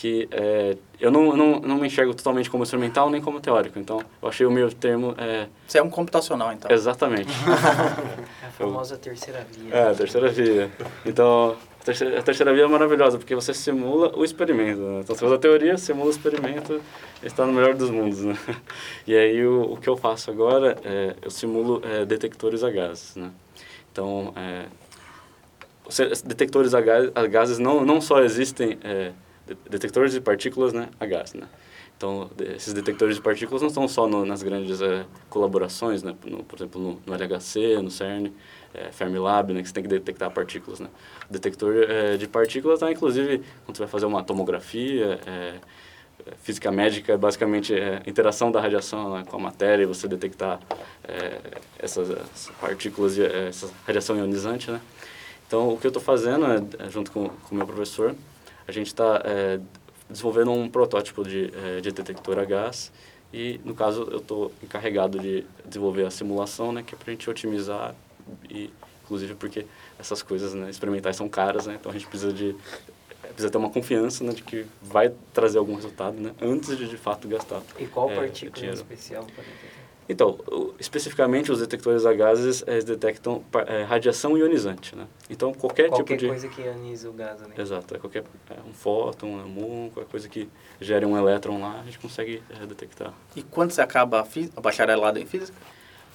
Que 0.00 0.28
é, 0.30 0.76
eu 1.00 1.10
não, 1.10 1.36
não, 1.36 1.58
não 1.58 1.76
me 1.76 1.88
enxergo 1.88 2.14
totalmente 2.14 2.48
como 2.48 2.62
experimental 2.62 3.10
nem 3.10 3.20
como 3.20 3.40
teórico. 3.40 3.80
Então, 3.80 4.00
eu 4.22 4.28
achei 4.28 4.46
o 4.46 4.50
meio 4.50 4.72
termo... 4.72 5.12
É, 5.18 5.48
Você 5.66 5.78
é 5.78 5.82
um 5.82 5.90
computacional, 5.90 6.52
então. 6.52 6.70
exatamente. 6.70 7.32
É 8.40 8.46
a 8.46 8.50
famosa 8.52 8.96
terceira 8.96 9.44
via. 9.50 9.74
É, 9.74 9.90
a 9.90 9.94
terceira 9.94 10.28
via. 10.28 10.70
Então, 11.04 11.56
a 11.80 11.84
terceira, 11.84 12.20
a 12.20 12.22
terceira 12.22 12.54
via 12.54 12.62
é 12.62 12.66
maravilhosa, 12.68 13.18
porque 13.18 13.34
você 13.34 13.52
simula 13.52 14.16
o 14.16 14.24
experimento. 14.24 14.80
Né? 14.80 15.00
Então, 15.00 15.16
você 15.16 15.24
usa 15.24 15.34
a 15.34 15.38
teoria, 15.38 15.76
simula 15.76 16.06
o 16.06 16.10
experimento, 16.10 16.80
está 17.20 17.44
no 17.44 17.52
melhor 17.52 17.74
dos 17.74 17.90
mundos. 17.90 18.20
Né? 18.20 18.36
E 19.04 19.16
aí, 19.16 19.44
o, 19.44 19.72
o 19.72 19.76
que 19.78 19.88
eu 19.88 19.96
faço 19.96 20.30
agora, 20.30 20.78
é, 20.84 21.16
eu 21.20 21.30
simulo 21.30 21.82
é, 21.84 22.04
detectores 22.04 22.62
a 22.62 22.70
gases. 22.70 23.16
Né? 23.16 23.32
Então, 23.90 24.32
é, 24.36 24.66
os 25.88 26.22
detectores 26.22 26.72
a 26.72 26.80
gases, 26.80 27.10
a 27.16 27.26
gases 27.26 27.58
não, 27.58 27.84
não 27.84 28.00
só 28.00 28.22
existem 28.22 28.78
é, 28.84 29.10
detectores 29.68 30.12
de 30.12 30.20
partículas 30.20 30.72
né, 30.72 30.88
a 30.98 31.06
gás. 31.06 31.34
Né? 31.34 31.46
Então, 31.96 32.30
esses 32.54 32.72
detectores 32.72 33.16
de 33.16 33.22
partículas 33.22 33.60
não 33.60 33.68
estão 33.68 33.88
só 33.88 34.06
no, 34.06 34.24
nas 34.24 34.42
grandes 34.42 34.80
é, 34.80 35.04
colaborações, 35.28 36.02
né? 36.02 36.14
No- 36.24 36.44
por 36.44 36.56
exemplo, 36.56 36.80
no, 36.80 37.02
no 37.04 37.14
LHC, 37.14 37.82
no 37.82 37.90
CERN, 37.90 38.30
é, 38.72 38.92
Fermilab, 38.92 39.52
né? 39.52 39.62
que 39.62 39.68
você 39.68 39.74
tem 39.74 39.82
que 39.82 39.88
detectar 39.88 40.30
partículas. 40.30 40.78
Né? 40.78 40.88
O 41.28 41.32
detector 41.32 41.74
é, 41.88 42.16
de 42.16 42.28
partículas 42.28 42.76
está, 42.76 42.90
inclusive, 42.92 43.42
quando 43.64 43.76
você 43.76 43.82
vai 43.82 43.88
fazer 43.90 44.06
uma 44.06 44.22
tomografia, 44.22 45.18
física 46.42 46.70
médica 46.70 47.14
é 47.14 47.16
basicamente 47.16 47.72
interação 48.06 48.52
da 48.52 48.60
radiação 48.60 49.14
né, 49.16 49.24
com 49.26 49.36
a 49.36 49.40
matéria 49.40 49.82
e 49.84 49.86
você 49.86 50.06
detectar 50.06 50.60
essas, 51.78 52.10
essas 52.10 52.50
partículas, 52.60 53.18
essa 53.18 53.70
radiação 53.86 54.16
ionizante, 54.16 54.70
né? 54.70 54.80
Então, 55.48 55.70
o 55.70 55.78
que 55.78 55.86
eu 55.86 55.88
estou 55.88 56.02
fazendo, 56.02 56.44
é, 56.44 56.86
é, 56.86 56.90
junto 56.90 57.10
com 57.10 57.30
o 57.50 57.54
meu 57.54 57.66
professor, 57.66 58.14
a 58.68 58.72
gente 58.72 58.88
está 58.88 59.22
é, 59.24 59.58
desenvolvendo 60.08 60.52
um 60.52 60.68
protótipo 60.68 61.24
de, 61.24 61.50
é, 61.54 61.80
de 61.80 61.90
detector 61.90 62.38
a 62.38 62.44
gás 62.44 62.92
e, 63.32 63.60
no 63.64 63.74
caso, 63.74 64.06
eu 64.10 64.18
estou 64.18 64.52
encarregado 64.62 65.18
de 65.18 65.44
desenvolver 65.64 66.04
a 66.04 66.10
simulação, 66.10 66.70
né, 66.70 66.82
que 66.86 66.94
é 66.94 66.98
para 66.98 67.10
a 67.10 67.14
gente 67.14 67.28
otimizar 67.28 67.94
e, 68.48 68.70
inclusive, 69.04 69.34
porque 69.34 69.66
essas 69.98 70.22
coisas 70.22 70.54
né, 70.54 70.68
experimentais 70.68 71.16
são 71.16 71.28
caras, 71.28 71.66
né, 71.66 71.76
então 71.80 71.90
a 71.90 71.94
gente 71.94 72.06
precisa 72.06 72.32
de 72.32 72.54
precisa 73.20 73.50
ter 73.50 73.58
uma 73.58 73.70
confiança 73.70 74.24
né, 74.24 74.32
de 74.32 74.42
que 74.42 74.64
vai 74.80 75.12
trazer 75.32 75.58
algum 75.58 75.74
resultado 75.74 76.18
né, 76.18 76.32
antes 76.40 76.76
de 76.76 76.88
de 76.88 76.96
fato 76.96 77.28
gastar. 77.28 77.62
E 77.78 77.86
qual 77.86 78.10
É, 78.10 78.16
partícula 78.16 78.66
especial 78.72 79.24
para 79.24 79.44
detectar? 79.44 79.87
Então, 80.08 80.38
especificamente 80.78 81.52
os 81.52 81.60
detectores 81.60 82.06
a 82.06 82.14
gases 82.14 82.64
eles 82.66 82.84
detectam 82.84 83.42
é, 83.66 83.82
radiação 83.82 84.38
ionizante, 84.38 84.96
né? 84.96 85.06
Então 85.28 85.52
qualquer, 85.52 85.88
Qualquer 85.90 86.16
tipo 86.16 86.20
de 86.20 86.28
coisa 86.28 86.48
que 86.48 86.62
ioniza 86.62 87.10
o 87.10 87.12
gás, 87.12 87.38
né? 87.42 87.48
exato, 87.58 87.94
é 87.94 87.98
qualquer 87.98 88.24
é, 88.50 88.54
um 88.66 88.72
fóton, 88.72 89.26
um 89.26 89.46
muon, 89.48 89.90
qualquer 89.90 90.10
coisa 90.10 90.28
que 90.28 90.48
gere 90.80 91.04
um 91.04 91.16
elétron 91.18 91.60
lá, 91.60 91.80
a 91.80 91.84
gente 91.84 91.98
consegue 91.98 92.42
é, 92.48 92.64
detectar. 92.64 93.12
E 93.36 93.42
quando 93.42 93.72
você 93.72 93.82
acaba 93.82 94.20
a, 94.20 94.24
fí- 94.24 94.50
a 94.56 94.60
bacharelado 94.62 95.18
em 95.18 95.26
física? 95.26 95.56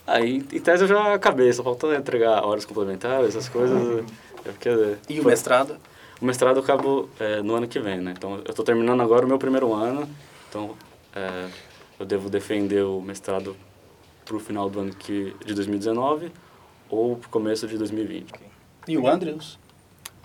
Aí, 0.08 0.38
em 0.38 0.60
tese 0.60 0.84
eu 0.84 0.88
já 0.88 1.14
acabei, 1.14 1.54
só 1.54 1.64
falta 1.64 1.96
entregar 1.96 2.44
horas 2.44 2.66
complementares, 2.66 3.30
essas 3.30 3.48
coisas. 3.48 4.04
é 4.44 4.52
porque, 4.52 4.70
E 5.08 5.20
o 5.20 5.26
mestrado? 5.26 5.78
O 6.20 6.26
mestrado 6.26 6.58
eu 6.58 6.64
acabo 6.64 7.10
é, 7.20 7.42
no 7.42 7.54
ano 7.56 7.68
que 7.68 7.80
vem, 7.80 8.00
né? 8.02 8.14
Então, 8.18 8.36
eu 8.44 8.50
estou 8.50 8.66
terminando 8.66 9.02
agora 9.02 9.24
o 9.26 9.30
meu 9.30 9.38
primeiro 9.38 9.72
ano, 9.72 10.10
então 10.50 10.76
é, 11.16 11.48
eu 12.00 12.06
devo 12.06 12.30
defender 12.30 12.82
o 12.84 13.00
mestrado 13.02 13.56
para 14.34 14.38
o 14.38 14.40
final 14.40 14.68
do 14.68 14.80
ano 14.80 14.96
que, 14.96 15.36
de 15.46 15.54
2019 15.54 16.32
ou 16.90 17.18
para 17.18 17.28
o 17.28 17.30
começo 17.30 17.68
de 17.68 17.78
2020. 17.78 18.34
E 18.88 18.98
o 18.98 19.08
Andrews? 19.08 19.60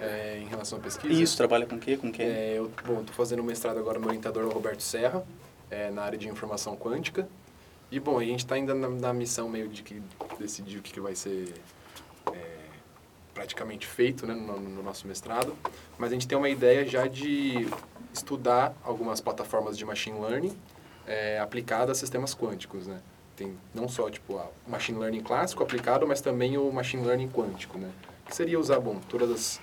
É, 0.01 0.39
em 0.41 0.47
relação 0.47 0.79
à 0.79 0.81
pesquisa? 0.81 1.13
Isso, 1.13 1.37
trabalha 1.37 1.67
com 1.67 1.77
o 1.77 1.79
quê? 1.79 1.97
Com 1.97 2.11
quem? 2.11 2.27
É, 2.27 2.55
eu, 2.57 2.71
bom, 2.87 3.01
estou 3.01 3.15
fazendo 3.15 3.43
mestrado 3.43 3.79
agora, 3.79 3.99
meu 3.99 4.09
orientador 4.09 4.45
é 4.45 4.47
o 4.47 4.51
Roberto 4.51 4.83
Serra, 4.83 5.25
é, 5.71 5.91
na 5.91 6.03
área 6.03 6.17
de 6.17 6.27
informação 6.27 6.75
quântica. 6.75 7.29
E, 7.91 8.01
bom, 8.01 8.19
a 8.19 8.25
gente 8.25 8.41
está 8.41 8.55
ainda 8.55 8.75
na, 8.75 8.89
na 8.89 9.13
missão 9.13 9.49
meio 9.49 9.69
de 9.69 9.83
que 9.83 10.01
decidir 10.39 10.79
o 10.79 10.83
que, 10.83 10.93
que 10.93 11.01
vai 11.01 11.15
ser 11.15 11.53
é, 12.33 12.57
praticamente 13.35 13.87
feito 13.87 14.27
né, 14.27 14.35
no, 14.35 14.59
no 14.59 14.83
nosso 14.83 15.07
mestrado. 15.07 15.55
Mas 15.99 16.11
a 16.11 16.15
gente 16.15 16.27
tem 16.27 16.39
uma 16.39 16.49
ideia 16.49 16.87
já 16.87 17.07
de 17.07 17.69
estudar 18.13 18.75
algumas 18.83 19.21
plataformas 19.21 19.77
de 19.77 19.85
machine 19.85 20.19
learning 20.19 20.57
é, 21.07 21.39
aplicadas 21.41 21.99
a 21.99 22.01
sistemas 22.01 22.35
quânticos, 22.35 22.87
né? 22.87 23.01
Tem 23.39 23.57
não 23.73 23.89
só, 23.89 24.11
tipo, 24.11 24.35
o 24.35 24.71
machine 24.71 24.99
learning 24.99 25.23
clássico 25.23 25.63
aplicado, 25.63 26.05
mas 26.05 26.21
também 26.21 26.59
o 26.59 26.73
machine 26.73 27.07
learning 27.07 27.29
quântico, 27.29 27.79
né? 27.79 27.89
Que 28.27 28.35
seria 28.35 28.59
usar, 28.59 28.81
bom, 28.81 28.99
todas 29.09 29.31
as, 29.31 29.61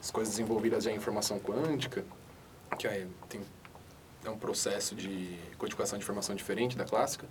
as 0.00 0.10
coisas 0.10 0.38
envolvidas 0.38 0.86
em 0.86 0.96
informação 0.96 1.38
quântica, 1.38 2.02
que 2.78 2.86
é, 2.86 3.06
tem, 3.28 3.42
é 4.24 4.30
um 4.30 4.38
processo 4.38 4.94
de 4.94 5.38
codificação 5.58 5.98
de 5.98 6.02
informação 6.02 6.34
diferente 6.34 6.78
da 6.78 6.86
clássica, 6.86 7.26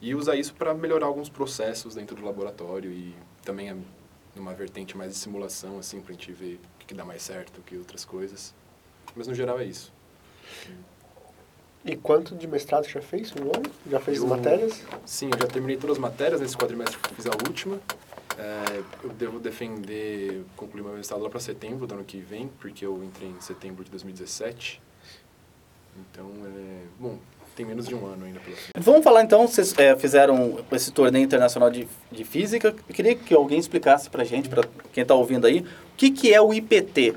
e 0.00 0.12
usar 0.12 0.34
isso 0.34 0.52
para 0.54 0.74
melhorar 0.74 1.06
alguns 1.06 1.28
processos 1.28 1.94
dentro 1.94 2.16
do 2.16 2.24
laboratório 2.24 2.90
e 2.90 3.14
também 3.44 3.70
é 3.70 3.76
numa 4.34 4.52
vertente 4.54 4.96
mais 4.96 5.12
de 5.12 5.18
simulação, 5.18 5.78
assim, 5.78 6.00
para 6.00 6.10
a 6.10 6.14
gente 6.14 6.32
ver 6.32 6.54
o 6.54 6.78
que, 6.80 6.86
que 6.86 6.94
dá 6.94 7.04
mais 7.04 7.22
certo 7.22 7.62
que 7.62 7.76
outras 7.76 8.04
coisas. 8.04 8.52
Mas 9.14 9.28
no 9.28 9.34
geral 9.34 9.60
é 9.60 9.64
isso. 9.64 9.92
E 11.88 11.96
quanto 11.96 12.34
de 12.34 12.46
mestrado 12.46 12.84
você 12.84 12.90
já 12.92 13.00
fez 13.00 13.32
no 13.34 13.44
ano? 13.44 13.64
Já 13.90 13.98
fez 13.98 14.18
as 14.18 14.22
Eu- 14.22 14.28
matérias? 14.28 14.82
Sim, 15.06 15.30
eu 15.32 15.38
já 15.38 15.46
terminei 15.46 15.78
todas 15.78 15.96
as 15.96 15.98
matérias, 16.00 16.38
nesse 16.38 16.54
quadrimestre 16.54 16.98
eu 17.02 17.14
fiz 17.16 17.26
a 17.26 17.30
última. 17.30 17.80
É, 18.36 18.82
eu 19.02 19.08
devo 19.08 19.40
defender, 19.40 20.44
concluir 20.54 20.82
meu 20.82 20.92
mestrado 20.92 21.22
lá 21.22 21.30
para 21.30 21.40
setembro 21.40 21.86
do 21.86 21.94
ano 21.94 22.04
que 22.04 22.18
vem, 22.18 22.50
porque 22.60 22.84
eu 22.84 23.02
entrei 23.02 23.30
em 23.30 23.40
setembro 23.40 23.82
de 23.82 23.90
2017. 23.90 24.82
Então, 25.96 26.26
é, 26.44 26.82
bom, 27.00 27.18
tem 27.56 27.64
menos 27.64 27.88
de 27.88 27.94
um 27.94 28.04
ano 28.04 28.26
ainda 28.26 28.38
pela 28.38 28.54
frente. 28.54 28.70
Vamos 28.76 29.02
falar 29.02 29.22
então, 29.24 29.48
vocês 29.48 29.76
é, 29.78 29.96
fizeram 29.96 30.62
esse 30.70 30.92
torneio 30.92 31.24
internacional 31.24 31.70
de, 31.70 31.88
de 32.12 32.24
física. 32.24 32.76
Eu 32.86 32.94
queria 32.94 33.14
que 33.14 33.32
alguém 33.32 33.58
explicasse 33.58 34.10
pra 34.10 34.24
gente, 34.24 34.50
pra 34.50 34.62
quem 34.92 35.06
tá 35.06 35.14
ouvindo 35.14 35.46
aí, 35.46 35.60
o 35.60 35.96
que, 35.96 36.10
que 36.10 36.34
é 36.34 36.40
o 36.40 36.52
IPT? 36.52 37.14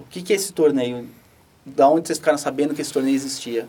O 0.00 0.04
que, 0.10 0.20
que 0.20 0.32
é 0.32 0.36
esse 0.36 0.52
torneio? 0.52 1.08
Da 1.64 1.88
onde 1.88 2.08
vocês 2.08 2.18
ficaram 2.18 2.36
sabendo 2.36 2.74
que 2.74 2.82
esse 2.82 2.92
torneio 2.92 3.14
existia? 3.14 3.68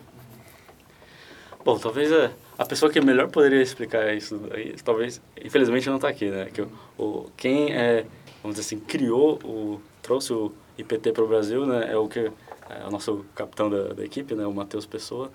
Bom, 1.66 1.76
talvez 1.80 2.12
a, 2.12 2.30
a 2.56 2.64
pessoa 2.64 2.92
que 2.92 3.00
melhor 3.00 3.28
poderia 3.28 3.60
explicar 3.60 4.14
isso, 4.14 4.40
talvez, 4.84 5.20
infelizmente 5.44 5.88
não 5.88 5.96
está 5.96 6.08
aqui, 6.08 6.30
né? 6.30 6.44
Que 6.54 6.62
o, 6.62 6.68
o, 6.96 7.30
quem 7.36 7.72
é, 7.74 8.06
vamos 8.40 8.56
dizer 8.56 8.60
assim, 8.60 8.78
criou, 8.78 9.40
o, 9.42 9.80
trouxe 10.00 10.32
o 10.32 10.52
IPT 10.78 11.10
para 11.10 11.24
o 11.24 11.26
Brasil, 11.26 11.66
né? 11.66 11.90
É 11.90 11.96
o 11.96 12.06
que 12.06 12.20
é 12.20 12.86
o 12.86 12.90
nosso 12.92 13.26
capitão 13.34 13.68
da, 13.68 13.94
da 13.94 14.04
equipe, 14.04 14.32
né? 14.36 14.46
O 14.46 14.54
Matheus 14.54 14.86
Pessoa. 14.86 15.28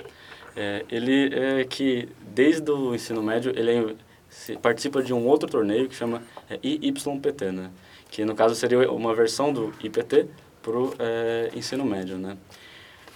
É, 0.55 0.85
ele 0.89 1.35
é 1.35 1.65
que 1.65 2.07
desde 2.21 2.71
o 2.71 2.95
ensino 2.95 3.21
médio 3.21 3.51
ele 3.53 3.71
é, 3.91 3.95
se- 4.29 4.55
participa 4.55 5.03
de 5.03 5.13
um 5.13 5.27
outro 5.27 5.49
torneio 5.49 5.89
que 5.89 5.95
chama 5.95 6.23
é, 6.49 6.57
IYPT, 6.63 7.51
né? 7.51 7.71
Que 8.09 8.23
no 8.23 8.35
caso 8.35 8.55
seria 8.55 8.89
uma 8.89 9.13
versão 9.13 9.51
do 9.51 9.73
IPT 9.83 10.27
para 10.61 10.77
o 10.77 10.93
ensino 11.53 11.83
médio, 11.83 12.17
né? 12.17 12.37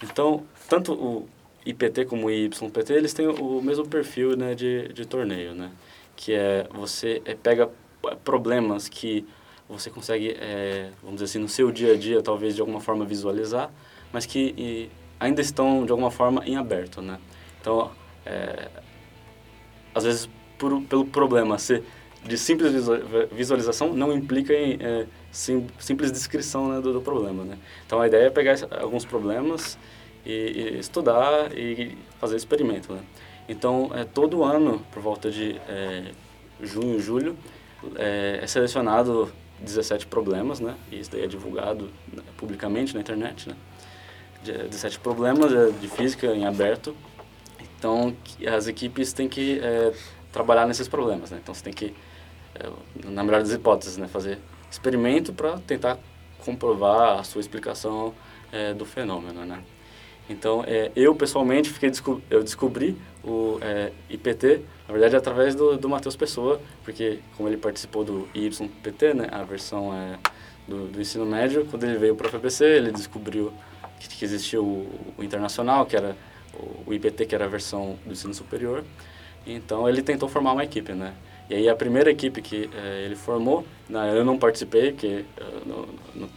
Então, 0.02 0.44
tanto 0.68 0.92
o 0.92 1.26
IPT 1.66 2.04
como 2.06 2.30
YPT, 2.30 2.92
eles 2.92 3.12
têm 3.12 3.26
o 3.26 3.60
mesmo 3.60 3.86
perfil 3.86 4.36
né, 4.36 4.54
de, 4.54 4.88
de 4.92 5.04
torneio, 5.04 5.54
né? 5.54 5.70
Que 6.14 6.32
é, 6.32 6.66
você 6.72 7.20
é, 7.24 7.34
pega 7.34 7.68
problemas 8.24 8.88
que 8.88 9.26
você 9.68 9.90
consegue, 9.90 10.36
é, 10.38 10.90
vamos 11.02 11.16
dizer 11.16 11.24
assim, 11.24 11.38
no 11.38 11.48
seu 11.48 11.72
dia 11.72 11.94
a 11.94 11.96
dia, 11.96 12.22
talvez 12.22 12.54
de 12.54 12.60
alguma 12.60 12.80
forma 12.80 13.04
visualizar, 13.04 13.70
mas 14.12 14.24
que 14.24 14.54
e, 14.56 14.90
ainda 15.18 15.40
estão, 15.40 15.84
de 15.84 15.90
alguma 15.90 16.10
forma, 16.10 16.42
em 16.46 16.56
aberto, 16.56 17.02
né? 17.02 17.18
Então, 17.60 17.90
é, 18.24 18.68
às 19.94 20.04
vezes, 20.04 20.28
por, 20.56 20.80
pelo 20.82 21.04
problema 21.04 21.58
ser 21.58 21.82
de 22.24 22.36
simples 22.36 22.72
visual- 22.72 23.00
visualização, 23.30 23.92
não 23.92 24.12
implica 24.12 24.52
em 24.52 24.78
é, 24.80 25.06
sim, 25.30 25.66
simples 25.78 26.10
descrição 26.12 26.68
né, 26.68 26.80
do, 26.80 26.92
do 26.92 27.00
problema, 27.00 27.44
né? 27.44 27.58
Então, 27.84 28.00
a 28.00 28.06
ideia 28.06 28.26
é 28.26 28.30
pegar 28.30 28.56
alguns 28.80 29.04
problemas 29.04 29.78
e, 30.26 30.74
e 30.76 30.78
estudar 30.78 31.56
e 31.56 31.96
fazer 32.20 32.36
experimento, 32.36 32.92
né? 32.92 33.00
Então, 33.48 33.90
é, 33.94 34.04
todo 34.04 34.42
ano, 34.42 34.84
por 34.90 35.00
volta 35.00 35.30
de 35.30 35.60
é, 35.68 36.10
junho, 36.60 37.00
julho, 37.00 37.36
é, 37.94 38.40
é 38.42 38.46
selecionado 38.46 39.32
17 39.60 40.06
problemas, 40.06 40.58
né? 40.58 40.74
E 40.90 40.98
isso 40.98 41.10
daí 41.12 41.22
é 41.22 41.26
divulgado 41.28 41.88
né, 42.12 42.22
publicamente 42.36 42.92
na 42.94 43.00
internet, 43.00 43.48
né? 43.48 43.56
De- 44.42 44.68
17 44.68 44.98
problemas 44.98 45.52
é, 45.52 45.70
de 45.70 45.88
física 45.88 46.26
em 46.26 46.44
aberto. 46.44 46.96
Então, 47.78 48.14
as 48.52 48.66
equipes 48.66 49.12
têm 49.12 49.28
que 49.28 49.60
é, 49.60 49.92
trabalhar 50.32 50.66
nesses 50.66 50.88
problemas, 50.88 51.30
né? 51.30 51.38
Então, 51.40 51.54
você 51.54 51.62
tem 51.62 51.72
que, 51.72 51.94
é, 52.54 52.68
na 53.04 53.22
melhor 53.22 53.42
das 53.42 53.52
hipóteses, 53.52 53.96
né? 53.96 54.08
Fazer 54.08 54.40
experimento 54.68 55.32
para 55.32 55.58
tentar 55.60 55.98
comprovar 56.44 57.20
a 57.20 57.22
sua 57.22 57.40
explicação 57.40 58.12
é, 58.50 58.74
do 58.74 58.84
fenômeno, 58.84 59.44
né? 59.44 59.62
Então, 60.28 60.64
é, 60.66 60.90
eu 60.96 61.14
pessoalmente 61.14 61.70
fiquei 61.70 61.88
desco 61.88 62.20
eu 62.28 62.42
descobri 62.42 62.96
o 63.22 63.58
é, 63.60 63.92
IPT, 64.10 64.62
na 64.88 64.92
verdade, 64.92 65.16
através 65.16 65.54
do, 65.54 65.76
do 65.76 65.88
Matheus 65.88 66.16
Pessoa, 66.16 66.60
porque 66.84 67.20
como 67.36 67.48
ele 67.48 67.56
participou 67.56 68.04
do 68.04 68.28
YPT, 68.34 69.14
né, 69.14 69.28
a 69.30 69.42
versão 69.42 69.94
é, 69.94 70.18
do, 70.66 70.88
do 70.88 71.00
ensino 71.00 71.24
médio, 71.24 71.66
quando 71.70 71.84
ele 71.84 71.96
veio 71.96 72.16
para 72.16 72.28
a 72.28 72.30
FBC, 72.30 72.64
ele 72.64 72.90
descobriu 72.90 73.52
que, 74.00 74.08
que 74.08 74.24
existia 74.24 74.60
o, 74.60 74.88
o 75.16 75.22
internacional, 75.22 75.86
que 75.86 75.96
era 75.96 76.16
o, 76.54 76.90
o 76.90 76.94
IPT, 76.94 77.26
que 77.26 77.34
era 77.34 77.44
a 77.44 77.48
versão 77.48 77.96
do 78.04 78.12
ensino 78.12 78.34
superior. 78.34 78.84
Então, 79.46 79.88
ele 79.88 80.02
tentou 80.02 80.28
formar 80.28 80.52
uma 80.52 80.64
equipe, 80.64 80.92
né? 80.92 81.14
E 81.48 81.54
aí, 81.54 81.68
a 81.68 81.76
primeira 81.76 82.10
equipe 82.10 82.42
que 82.42 82.68
eh, 82.74 83.02
ele 83.04 83.14
formou, 83.14 83.64
né, 83.88 84.12
eu 84.18 84.24
não 84.24 84.36
participei, 84.36 84.90
porque 84.90 85.24
eu 85.36 85.62
não, 85.64 85.86
não, 86.14 86.28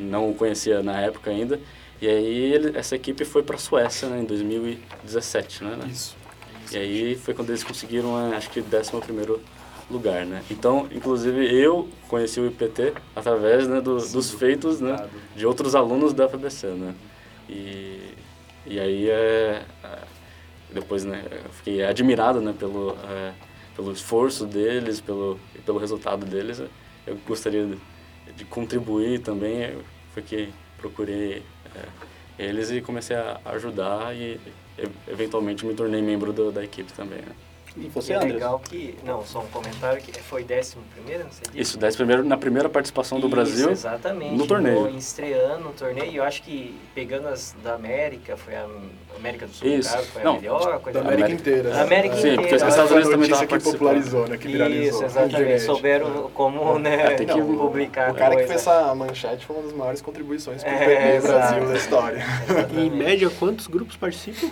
não 0.00 0.30
o 0.30 0.34
conhecia 0.34 0.82
na 0.82 1.00
época 1.00 1.30
ainda, 1.30 1.60
e 2.02 2.08
aí 2.08 2.52
ele, 2.52 2.76
essa 2.76 2.96
equipe 2.96 3.24
foi 3.24 3.44
para 3.44 3.54
a 3.54 3.58
Suécia 3.60 4.08
né, 4.08 4.18
em 4.18 4.24
2017, 4.24 5.62
né? 5.62 5.76
né? 5.76 5.86
Isso. 5.88 6.16
E 6.72 6.76
aí 6.76 7.14
foi 7.14 7.32
quando 7.32 7.50
eles 7.50 7.62
conseguiram, 7.62 8.18
eh, 8.18 8.34
acho 8.34 8.50
que, 8.50 8.60
11º 8.60 9.38
lugar, 9.88 10.26
né? 10.26 10.42
Então, 10.50 10.88
inclusive, 10.90 11.46
eu 11.54 11.88
conheci 12.08 12.40
o 12.40 12.46
IPT 12.48 12.94
através 13.14 13.68
né, 13.68 13.80
do, 13.80 14.00
Sim, 14.00 14.14
dos 14.14 14.30
do 14.32 14.36
feitos 14.36 14.80
né, 14.80 15.08
de 15.36 15.46
outros 15.46 15.76
alunos 15.76 16.12
da 16.12 16.28
FBC, 16.28 16.66
né? 16.70 16.92
E, 17.48 18.14
e 18.66 18.80
aí, 18.80 19.08
é, 19.08 19.62
é, 19.84 19.98
depois, 20.72 21.04
né, 21.04 21.24
eu 21.30 21.52
fiquei 21.52 21.84
admirado, 21.84 22.40
né, 22.40 22.52
pelo, 22.58 22.96
é, 23.08 23.32
pelo 23.76 23.92
esforço 23.92 24.44
deles, 24.44 25.00
pelo, 25.00 25.38
pelo 25.64 25.78
resultado 25.78 26.26
deles. 26.26 26.60
Eu 27.06 27.16
gostaria 27.24 27.64
de, 27.64 27.78
de 28.32 28.44
contribuir 28.44 29.20
também, 29.20 29.78
foi 30.12 30.22
que 30.24 30.52
procurei 30.78 31.44
é, 31.61 31.61
eles 32.38 32.70
e 32.70 32.80
comecei 32.80 33.16
a 33.16 33.40
ajudar 33.46 34.14
e, 34.14 34.40
e- 34.78 34.88
eventualmente 35.08 35.64
me 35.66 35.74
tornei 35.74 36.00
membro 36.02 36.32
do- 36.32 36.50
da 36.52 36.62
equipe 36.64 36.92
também, 36.92 37.18
né? 37.20 37.34
E 37.76 37.86
E 37.86 37.88
você, 37.88 38.12
é 38.12 38.16
André? 38.16 38.32
legal 38.34 38.58
que... 38.58 38.94
Não, 39.02 39.24
só 39.24 39.40
um 39.40 39.46
comentário 39.46 40.02
que 40.02 40.12
foi 40.20 40.44
décimo 40.44 40.82
primeiro, 40.94 41.24
não 41.24 41.30
sei 41.32 41.42
disso? 41.44 41.58
Isso, 41.58 41.78
10 41.78 41.96
primeiro 41.96 42.22
na 42.24 42.36
primeira 42.36 42.68
participação 42.68 43.18
do 43.18 43.26
Isso, 43.26 43.34
Brasil. 43.34 43.70
exatamente. 43.70 44.34
no 44.36 44.46
torneio. 44.46 44.82
No- 44.82 44.98
Estreando 44.98 45.64
no 45.64 45.72
torneio. 45.72 46.12
E 46.12 46.16
eu 46.16 46.24
acho 46.24 46.42
que 46.42 46.74
pegando 46.94 47.28
as 47.28 47.54
da 47.64 47.74
América, 47.74 48.36
foi 48.36 48.54
a 48.56 48.66
América 49.16 49.46
do 49.46 49.52
Sul, 49.54 49.66
Isso. 49.68 49.90
caso, 49.92 50.06
foi 50.08 50.22
Não, 50.22 50.32
a 50.36 50.40
melhor 50.40 50.80
coisa. 50.80 50.98
Da 50.98 51.04
América 51.06 51.26
América. 51.26 51.50
inteira. 51.50 51.70
Da 51.70 51.82
América 51.82 52.14
Sim, 52.14 52.20
inteira. 52.20 52.36
porque 52.42 52.54
os 52.56 52.62
Estados. 52.62 52.90
Unidos 52.92 53.10
também 53.10 53.22
estavam 53.24 53.46
que 53.46 53.50
participando. 53.50 53.78
popularizou, 53.78 54.28
né? 54.28 54.36
Que 54.36 54.48
viralizou. 54.48 54.88
Isso, 54.88 55.00
na 55.00 55.06
exatamente. 55.06 55.60
Souberam 55.62 56.30
como 56.34 56.78
né, 56.78 57.10
tem 57.14 57.26
que- 57.26 57.34
não, 57.40 57.56
publicar 57.56 58.10
O 58.10 58.14
cara 58.14 58.30
que 58.36 58.42
coisa. 58.44 58.48
fez 58.48 58.60
essa 58.60 58.94
manchete 58.94 59.46
foi 59.46 59.56
uma 59.56 59.62
das 59.62 59.72
maiores 59.72 60.02
contribuições 60.02 60.62
para 60.62 60.72
o 60.72 60.74
É. 60.74 61.20
Brasil 61.20 61.66
da 61.68 61.74
história. 61.74 62.18
E 62.48 62.52
em 62.52 62.54
Exatamente. 62.58 62.96
média, 62.96 63.30
quantos 63.38 63.66
grupos 63.66 63.96
participam? 63.96 64.50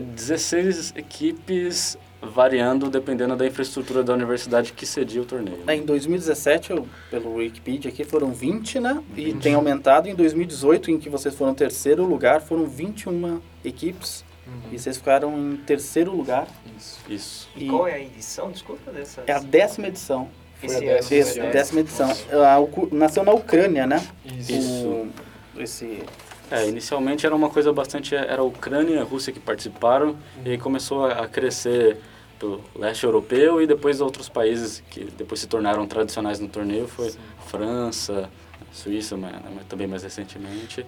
16 0.00 0.92
equipes 0.96 1.96
variando 2.24 2.88
dependendo 2.90 3.36
da 3.36 3.46
infraestrutura 3.46 4.02
da 4.02 4.12
universidade 4.12 4.72
que 4.72 4.84
cedia 4.86 5.22
o 5.22 5.24
torneio. 5.24 5.58
É, 5.66 5.74
Em 5.74 5.82
2017, 5.84 6.70
eu, 6.72 6.86
pelo 7.10 7.34
Wikipedia 7.36 7.90
aqui, 7.90 8.04
foram 8.04 8.32
20, 8.32 8.80
né? 8.80 9.02
E 9.16 9.32
tem 9.34 9.54
aumentado. 9.54 10.08
Em 10.08 10.14
2018, 10.14 10.90
em 10.90 10.98
que 10.98 11.08
vocês 11.08 11.34
foram 11.34 11.54
terceiro 11.54 12.04
lugar, 12.04 12.40
foram 12.40 12.66
21 12.66 13.40
equipes. 13.64 14.24
E 14.70 14.78
vocês 14.78 14.98
ficaram 14.98 15.36
em 15.38 15.56
terceiro 15.56 16.14
lugar. 16.14 16.46
Isso. 16.78 16.98
Isso. 17.08 17.48
E 17.56 17.66
qual 17.66 17.88
é 17.88 17.94
a 17.94 18.00
edição? 18.00 18.50
Desculpa 18.50 18.90
dessa. 18.92 19.22
É 19.26 19.32
a 19.32 19.38
décima 19.38 19.88
edição. 19.88 20.28
Esse 20.62 20.76
Foi 20.76 20.88
a 20.88 20.94
décima, 20.94 21.20
Isso, 21.20 21.38
né? 21.38 21.50
décima 21.50 21.80
edição. 21.80 22.10
A 22.10 22.94
nasceu 22.94 23.24
na 23.24 23.32
Ucrânia, 23.32 23.86
né? 23.86 24.02
Isso. 24.38 24.86
O- 24.86 25.10
esse... 25.58 26.02
É, 26.50 26.68
inicialmente 26.68 27.24
era 27.24 27.34
uma 27.34 27.48
coisa 27.48 27.72
bastante. 27.72 28.14
Era 28.14 28.42
a 28.42 28.44
Ucrânia 28.44 28.94
e 28.96 28.98
a 28.98 29.02
Rússia 29.02 29.32
que 29.32 29.40
participaram, 29.40 30.14
e 30.44 30.50
aí 30.50 30.58
começou 30.58 31.06
a 31.06 31.22
a 31.24 31.26
crescer 31.26 31.96
pelo 32.38 32.60
leste 32.76 33.04
europeu 33.04 33.60
e 33.62 33.66
depois 33.66 34.00
outros 34.00 34.28
países 34.28 34.82
que 34.90 35.04
depois 35.04 35.40
se 35.40 35.46
tornaram 35.46 35.86
tradicionais 35.86 36.40
no 36.40 36.48
torneio 36.48 36.86
foi 36.88 37.12
França, 37.46 38.28
Suíça, 38.72 39.16
mas, 39.16 39.32
mas 39.54 39.64
também 39.66 39.86
mais 39.86 40.02
recentemente. 40.02 40.84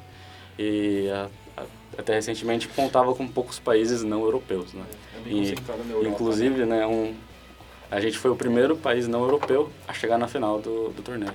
E 0.58 1.08
a- 1.10 1.28
a- 1.62 1.66
até 1.98 2.14
recentemente 2.14 2.66
contava 2.68 3.14
com 3.14 3.26
poucos 3.28 3.58
países 3.58 4.02
não 4.02 4.22
europeus, 4.22 4.72
né? 4.72 4.82
É 5.16 5.20
bem 5.20 5.42
E, 5.44 5.54
Europa. 5.90 6.08
inclusive, 6.08 6.64
né, 6.64 6.86
um, 6.86 7.14
a 7.90 8.00
gente 8.00 8.18
foi 8.18 8.30
o 8.30 8.36
primeiro 8.36 8.76
país 8.76 9.06
não 9.06 9.20
europeu 9.22 9.70
a 9.86 9.92
chegar 9.92 10.18
na 10.18 10.26
final 10.26 10.60
do, 10.60 10.88
do 10.90 11.02
torneio. 11.02 11.32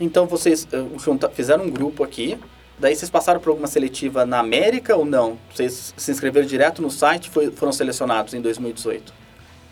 Então 0.00 0.26
vocês 0.26 0.66
eh, 0.72 1.28
fizeram 1.32 1.64
um 1.64 1.70
grupo 1.70 2.02
aqui. 2.04 2.38
Daí 2.78 2.94
vocês 2.96 3.10
passaram 3.10 3.40
por 3.40 3.50
alguma 3.50 3.68
seletiva 3.68 4.26
na 4.26 4.40
América 4.40 4.96
ou 4.96 5.04
não? 5.04 5.38
Vocês 5.54 5.94
se 5.96 6.10
inscreveram 6.10 6.46
direto 6.46 6.82
no 6.82 6.90
site 6.90 7.26
e 7.26 7.30
foi- 7.30 7.50
foram 7.50 7.72
selecionados 7.72 8.34
em 8.34 8.40
2018? 8.40 9.12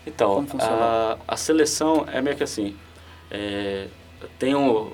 Então, 0.07 0.45
a, 0.81 1.17
a 1.27 1.37
seleção 1.37 2.05
é 2.11 2.21
meio 2.21 2.35
que 2.35 2.43
assim, 2.43 2.75
é, 3.31 3.87
tem 4.39 4.55
o, 4.55 4.91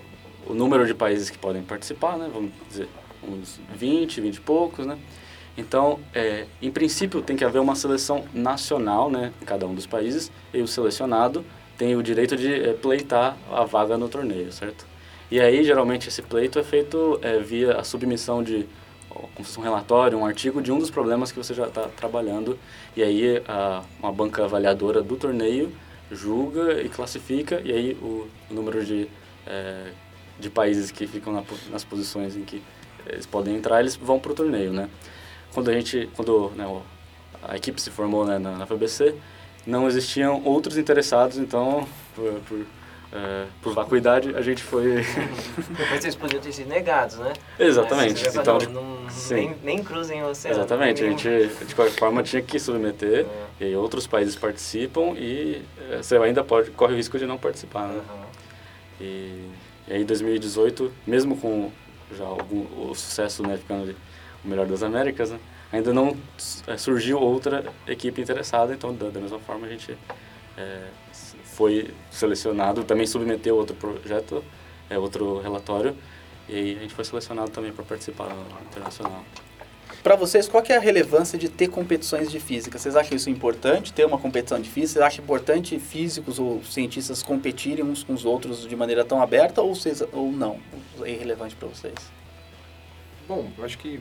o 0.47 0.53
número 0.53 0.85
de 0.85 0.93
países 0.93 1.29
que 1.29 1.37
podem 1.37 1.61
participar, 1.63 2.17
né? 2.17 2.29
Vamos 2.33 2.51
dizer, 2.67 2.87
uns 3.23 3.59
20, 3.75 4.21
20 4.21 4.35
e 4.35 4.41
poucos, 4.41 4.85
né? 4.85 4.97
Então, 5.57 5.99
é, 6.13 6.45
em 6.61 6.71
princípio, 6.71 7.21
tem 7.21 7.35
que 7.35 7.43
haver 7.43 7.59
uma 7.59 7.75
seleção 7.75 8.23
nacional, 8.33 9.09
né? 9.09 9.33
Em 9.41 9.45
cada 9.45 9.67
um 9.67 9.73
dos 9.75 9.85
países, 9.85 10.31
e 10.53 10.61
o 10.61 10.67
selecionado 10.67 11.43
tem 11.77 11.95
o 11.95 12.03
direito 12.03 12.35
de 12.37 12.69
é, 12.69 12.73
pleitar 12.73 13.35
a 13.51 13.63
vaga 13.65 13.97
no 13.97 14.07
torneio, 14.09 14.51
certo? 14.51 14.85
E 15.31 15.39
aí, 15.39 15.63
geralmente, 15.63 16.07
esse 16.09 16.21
pleito 16.21 16.57
é 16.57 16.63
feito 16.63 17.19
é, 17.21 17.39
via 17.39 17.77
a 17.77 17.83
submissão 17.83 18.43
de 18.43 18.67
um 19.57 19.61
relatório, 19.61 20.17
um 20.17 20.25
artigo 20.25 20.61
de 20.61 20.71
um 20.71 20.79
dos 20.79 20.89
problemas 20.89 21.31
que 21.31 21.37
você 21.37 21.53
já 21.53 21.67
está 21.67 21.83
trabalhando. 21.87 22.57
E 22.95 23.03
aí, 23.03 23.41
a, 23.47 23.83
uma 23.99 24.11
banca 24.11 24.43
avaliadora 24.43 25.01
do 25.01 25.15
torneio 25.15 25.71
julga 26.11 26.81
e 26.81 26.89
classifica, 26.89 27.61
e 27.63 27.71
aí 27.71 27.97
o, 28.01 28.27
o 28.49 28.53
número 28.53 28.83
de, 28.83 29.07
é, 29.45 29.91
de 30.39 30.49
países 30.49 30.91
que 30.91 31.05
ficam 31.05 31.31
na 31.31 31.43
nas 31.69 31.83
posições 31.83 32.35
em 32.35 32.43
que 32.43 32.61
eles 33.05 33.25
podem 33.25 33.55
entrar, 33.55 33.79
eles 33.79 33.95
vão 33.95 34.19
para 34.19 34.31
o 34.31 34.35
torneio, 34.35 34.73
né? 34.73 34.89
Quando 35.53 35.69
a 35.69 35.73
gente, 35.73 36.09
quando 36.15 36.51
né, 36.55 36.81
a 37.43 37.55
equipe 37.55 37.81
se 37.81 37.89
formou 37.89 38.25
né, 38.25 38.37
na, 38.37 38.57
na 38.57 38.65
FBC, 38.65 39.15
não 39.65 39.87
existiam 39.87 40.41
outros 40.43 40.77
interessados, 40.77 41.37
então, 41.37 41.87
por, 42.15 42.33
por, 42.47 42.65
é, 43.11 43.45
por 43.61 43.73
vacuidade, 43.73 44.35
a 44.35 44.41
gente 44.41 44.61
foi... 44.63 45.03
Mas 45.89 46.01
vocês 46.01 46.15
podiam 46.15 46.41
ter 46.41 46.51
sido 46.51 46.67
negados, 46.69 47.17
né? 47.17 47.33
Exatamente. 47.57 48.23
Mas, 48.23 48.35
Então, 48.35 48.59
não, 48.59 49.07
nem, 49.31 49.55
nem 49.63 49.83
cruzem 49.83 50.21
o 50.23 50.27
oceano. 50.29 50.57
Exatamente, 50.57 51.03
a 51.03 51.07
nem- 51.07 51.17
gente 51.17 51.65
de 51.65 51.75
qualquer 51.75 51.93
forma 51.97 52.21
tinha 52.23 52.41
que 52.41 52.59
submeter, 52.59 53.25
e 53.59 53.63
aí 53.65 53.75
outros 53.75 54.05
países 54.07 54.35
participam 54.35 55.13
e 55.17 55.61
eh, 55.91 55.97
você 56.01 56.17
ainda 56.17 56.43
pode, 56.43 56.71
corre 56.71 56.93
o 56.93 56.95
risco 56.97 57.17
de 57.17 57.25
não 57.25 57.37
participar, 57.37 57.87
né? 57.87 58.01
Aham. 58.09 58.25
E, 59.01 59.49
e 59.87 59.93
aí 59.93 60.03
2018, 60.03 60.91
mesmo 61.07 61.35
com 61.37 61.71
já 62.15 62.25
algum, 62.25 62.65
o 62.89 62.93
sucesso, 62.95 63.43
né, 63.43 63.57
ficando 63.57 63.95
o 64.43 64.47
melhor 64.47 64.65
das 64.65 64.81
Américas, 64.83 65.29
né, 65.31 65.39
ainda 65.71 65.93
não 65.93 66.17
eh, 66.67 66.77
surgiu 66.77 67.19
outra 67.19 67.63
equipe 67.87 68.21
interessada, 68.21 68.73
então 68.73 68.93
da, 68.93 69.09
da 69.09 69.19
mesma 69.19 69.39
forma 69.39 69.67
a 69.67 69.69
gente 69.69 69.91
s- 69.91 69.97
foi 71.59 71.93
selecionado, 72.09 72.85
também 72.85 73.05
submeteu 73.05 73.57
outro 73.57 73.75
projeto, 73.75 74.41
é 74.89 74.97
outro 74.97 75.41
relatório, 75.41 75.93
e 76.47 76.55
aí 76.55 76.77
a 76.77 76.79
gente 76.79 76.93
foi 76.93 77.03
selecionado 77.03 77.51
também 77.51 77.73
para 77.73 77.83
participar 77.83 78.29
no 78.29 78.61
internacional. 78.61 79.25
Para 80.01 80.15
vocês, 80.15 80.47
qual 80.47 80.63
que 80.63 80.71
é 80.71 80.77
a 80.77 80.79
relevância 80.79 81.37
de 81.37 81.49
ter 81.49 81.67
competições 81.67 82.31
de 82.31 82.39
física? 82.39 82.79
Vocês 82.79 82.95
acham 82.95 83.17
isso 83.17 83.29
importante, 83.29 83.91
ter 83.91 84.05
uma 84.05 84.17
competição 84.17 84.57
de 84.57 84.69
física? 84.69 85.01
Vocês 85.01 85.05
acham 85.05 85.21
importante 85.25 85.77
físicos 85.77 86.39
ou 86.39 86.63
cientistas 86.63 87.21
competirem 87.21 87.83
uns 87.83 88.05
com 88.05 88.13
os 88.13 88.23
outros 88.23 88.65
de 88.65 88.75
maneira 88.77 89.03
tão 89.03 89.21
aberta 89.21 89.61
ou, 89.61 89.75
vocês, 89.75 90.01
ou 90.13 90.31
não? 90.31 90.61
É 91.01 91.11
irrelevante 91.11 91.57
para 91.57 91.67
vocês? 91.67 91.93
Bom, 93.27 93.51
eu 93.57 93.65
acho 93.65 93.77
que 93.77 93.99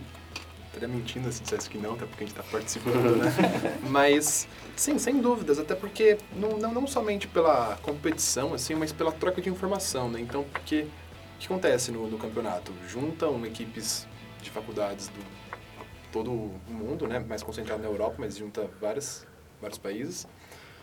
estaria 0.68 0.88
mentindo 0.88 1.30
se 1.32 1.42
dissesse 1.42 1.68
que 1.68 1.78
não, 1.78 1.94
até 1.94 2.06
porque 2.06 2.24
a 2.24 2.26
gente 2.26 2.38
está 2.38 2.50
participando, 2.50 3.16
né? 3.16 3.32
mas, 3.88 4.48
sim, 4.76 4.98
sem 4.98 5.20
dúvidas, 5.20 5.58
até 5.58 5.74
porque 5.74 6.18
não, 6.36 6.56
não, 6.58 6.72
não 6.72 6.86
somente 6.86 7.26
pela 7.26 7.76
competição, 7.82 8.54
assim, 8.54 8.74
mas 8.74 8.92
pela 8.92 9.12
troca 9.12 9.40
de 9.42 9.48
informação, 9.48 10.08
né? 10.08 10.20
Então, 10.20 10.44
porque 10.44 10.86
o 11.36 11.38
que 11.38 11.46
acontece 11.46 11.90
no, 11.90 12.08
no 12.08 12.18
campeonato? 12.18 12.72
Juntam 12.86 13.44
equipes 13.44 14.06
de 14.40 14.50
faculdades 14.50 15.08
do 15.08 15.38
todo 16.12 16.30
o 16.30 16.60
mundo, 16.68 17.06
né? 17.06 17.18
Mais 17.18 17.42
concentrado 17.42 17.82
na 17.82 17.88
Europa, 17.88 18.16
mas 18.18 18.36
junta 18.36 18.68
várias, 18.80 19.26
vários 19.60 19.78
países. 19.78 20.26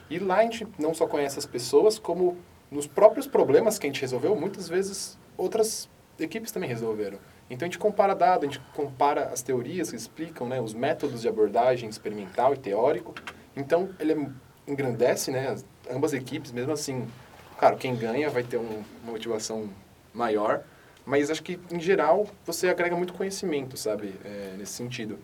E 0.09 0.19
lá 0.19 0.37
a 0.37 0.43
gente 0.43 0.67
não 0.77 0.93
só 0.93 1.07
conhece 1.07 1.39
as 1.39 1.45
pessoas, 1.45 1.97
como 1.97 2.37
nos 2.69 2.87
próprios 2.87 3.27
problemas 3.27 3.79
que 3.79 3.87
a 3.87 3.89
gente 3.89 4.01
resolveu, 4.01 4.35
muitas 4.35 4.67
vezes 4.69 5.17
outras 5.37 5.89
equipes 6.19 6.51
também 6.51 6.69
resolveram. 6.69 7.17
Então 7.49 7.65
a 7.65 7.69
gente 7.69 7.77
compara 7.77 8.15
dados, 8.15 8.47
a 8.47 8.51
gente 8.51 8.63
compara 8.73 9.25
as 9.25 9.41
teorias 9.41 9.91
que 9.91 9.95
explicam, 9.95 10.47
né, 10.47 10.59
os 10.59 10.73
métodos 10.73 11.21
de 11.21 11.27
abordagem 11.27 11.87
experimental 11.89 12.53
e 12.53 12.57
teórico. 12.57 13.13
Então 13.55 13.89
ele 13.99 14.13
é- 14.13 14.71
engrandece, 14.71 15.29
né, 15.29 15.49
as- 15.49 15.65
ambas 15.89 16.13
equipes, 16.13 16.51
mesmo 16.51 16.71
assim, 16.71 17.07
claro, 17.59 17.77
quem 17.77 17.95
ganha 17.95 18.29
vai 18.29 18.41
ter 18.43 18.57
um- 18.57 18.83
uma 19.03 19.11
motivação 19.11 19.69
maior, 20.13 20.63
mas 21.05 21.29
acho 21.29 21.43
que 21.43 21.59
em 21.71 21.79
geral 21.79 22.25
você 22.43 22.67
agrega 22.67 22.95
muito 22.95 23.13
conhecimento, 23.13 23.77
sabe, 23.77 24.15
é, 24.25 24.55
nesse 24.57 24.73
sentido. 24.73 25.19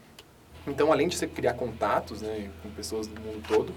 Então 0.68 0.92
além 0.92 1.08
de 1.08 1.18
você 1.18 1.26
criar 1.26 1.56
contatos, 1.56 2.22
né, 2.22 2.52
com 2.62 2.70
pessoas 2.70 3.08
do 3.08 3.20
mundo 3.20 3.44
todo, 3.48 3.74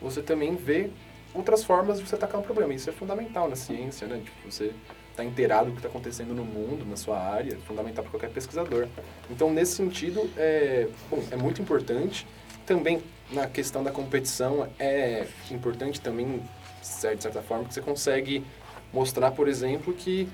você 0.00 0.22
também 0.22 0.56
vê 0.56 0.90
outras 1.34 1.62
formas 1.62 1.98
de 1.98 2.06
você 2.08 2.14
atacar 2.14 2.40
um 2.40 2.44
problema. 2.44 2.72
Isso 2.72 2.88
é 2.88 2.92
fundamental 2.94 3.48
na 3.48 3.56
ciência, 3.56 4.06
né? 4.06 4.22
Tipo, 4.24 4.50
você 4.50 4.72
está 5.14 5.24
inteirado 5.24 5.66
do 5.66 5.72
que 5.72 5.78
está 5.78 5.88
acontecendo 5.88 6.34
no 6.34 6.44
mundo, 6.44 6.84
na 6.84 6.96
sua 6.96 7.18
área, 7.18 7.54
é 7.54 7.56
fundamental 7.66 8.02
para 8.02 8.10
qualquer 8.10 8.30
pesquisador. 8.30 8.88
Então, 9.30 9.52
nesse 9.52 9.76
sentido, 9.76 10.28
é, 10.36 10.88
bom, 11.08 11.22
é 11.30 11.36
muito 11.36 11.62
importante. 11.62 12.26
Também, 12.66 13.00
na 13.30 13.46
questão 13.46 13.84
da 13.84 13.92
competição, 13.92 14.68
é 14.78 15.26
importante 15.50 16.00
também, 16.00 16.42
de 16.80 16.86
certa 16.86 17.42
forma, 17.42 17.64
que 17.64 17.74
você 17.74 17.80
consegue 17.80 18.44
mostrar, 18.92 19.30
por 19.30 19.46
exemplo, 19.46 19.94
que 19.94 20.28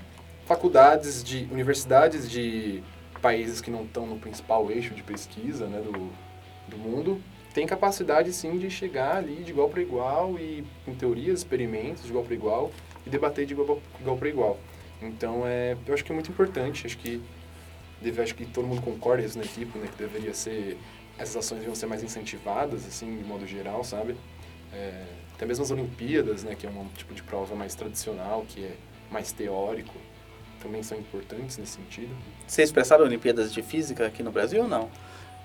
faculdades 0.46 1.22
de 1.22 1.46
universidades 1.50 2.30
de 2.30 2.82
países 3.20 3.60
que 3.60 3.70
não 3.70 3.84
estão 3.84 4.06
no 4.06 4.18
principal 4.18 4.70
eixo 4.70 4.94
de 4.94 5.02
pesquisa 5.02 5.66
né, 5.66 5.80
do, 5.80 6.10
do 6.68 6.78
mundo 6.78 7.22
tem 7.52 7.66
capacidade 7.66 8.32
sim 8.32 8.58
de 8.58 8.70
chegar 8.70 9.16
ali 9.16 9.42
de 9.42 9.50
igual 9.50 9.68
para 9.68 9.82
igual 9.82 10.38
e 10.38 10.64
em 10.86 10.94
teorias, 10.94 11.40
experimentos 11.40 12.04
de 12.04 12.08
igual 12.08 12.24
para 12.24 12.34
igual 12.34 12.70
e 13.04 13.10
debater 13.10 13.44
de 13.44 13.52
igual 13.52 13.80
para 14.18 14.28
igual. 14.28 14.58
Então 15.02 15.46
é, 15.46 15.76
eu 15.86 15.94
acho 15.94 16.04
que 16.04 16.12
é 16.12 16.14
muito 16.14 16.30
importante, 16.30 16.86
acho 16.86 16.98
que 16.98 17.22
deve, 18.00 18.22
acho 18.22 18.34
que 18.34 18.44
todo 18.46 18.66
mundo 18.66 18.82
concorda 18.82 19.22
isso 19.22 19.38
na 19.38 19.44
equipe, 19.44 19.78
né, 19.78 19.88
que 19.90 19.96
deveria 19.96 20.34
ser 20.34 20.78
essas 21.18 21.36
ações 21.36 21.58
deviam 21.58 21.74
ser 21.74 21.86
mais 21.86 22.02
incentivadas 22.02 22.86
assim 22.86 23.18
de 23.18 23.24
modo 23.24 23.46
geral, 23.46 23.84
sabe? 23.84 24.16
É, 24.72 25.04
até 25.34 25.44
mesmo 25.44 25.64
as 25.64 25.70
Olimpíadas, 25.70 26.44
né, 26.44 26.54
que 26.54 26.66
é 26.66 26.70
um 26.70 26.88
tipo 26.96 27.14
de 27.14 27.22
prova 27.22 27.54
mais 27.54 27.74
tradicional, 27.74 28.44
que 28.48 28.64
é 28.64 28.76
mais 29.10 29.32
teórico, 29.32 29.94
também 30.62 30.82
são 30.82 30.98
importantes 30.98 31.58
nesse 31.58 31.72
sentido. 31.72 32.14
Vocês 32.46 32.70
prestaram 32.70 33.04
Olimpíadas 33.04 33.52
de 33.52 33.62
Física 33.62 34.06
aqui 34.06 34.22
no 34.22 34.30
Brasil 34.30 34.62
ou 34.62 34.68
não? 34.68 34.90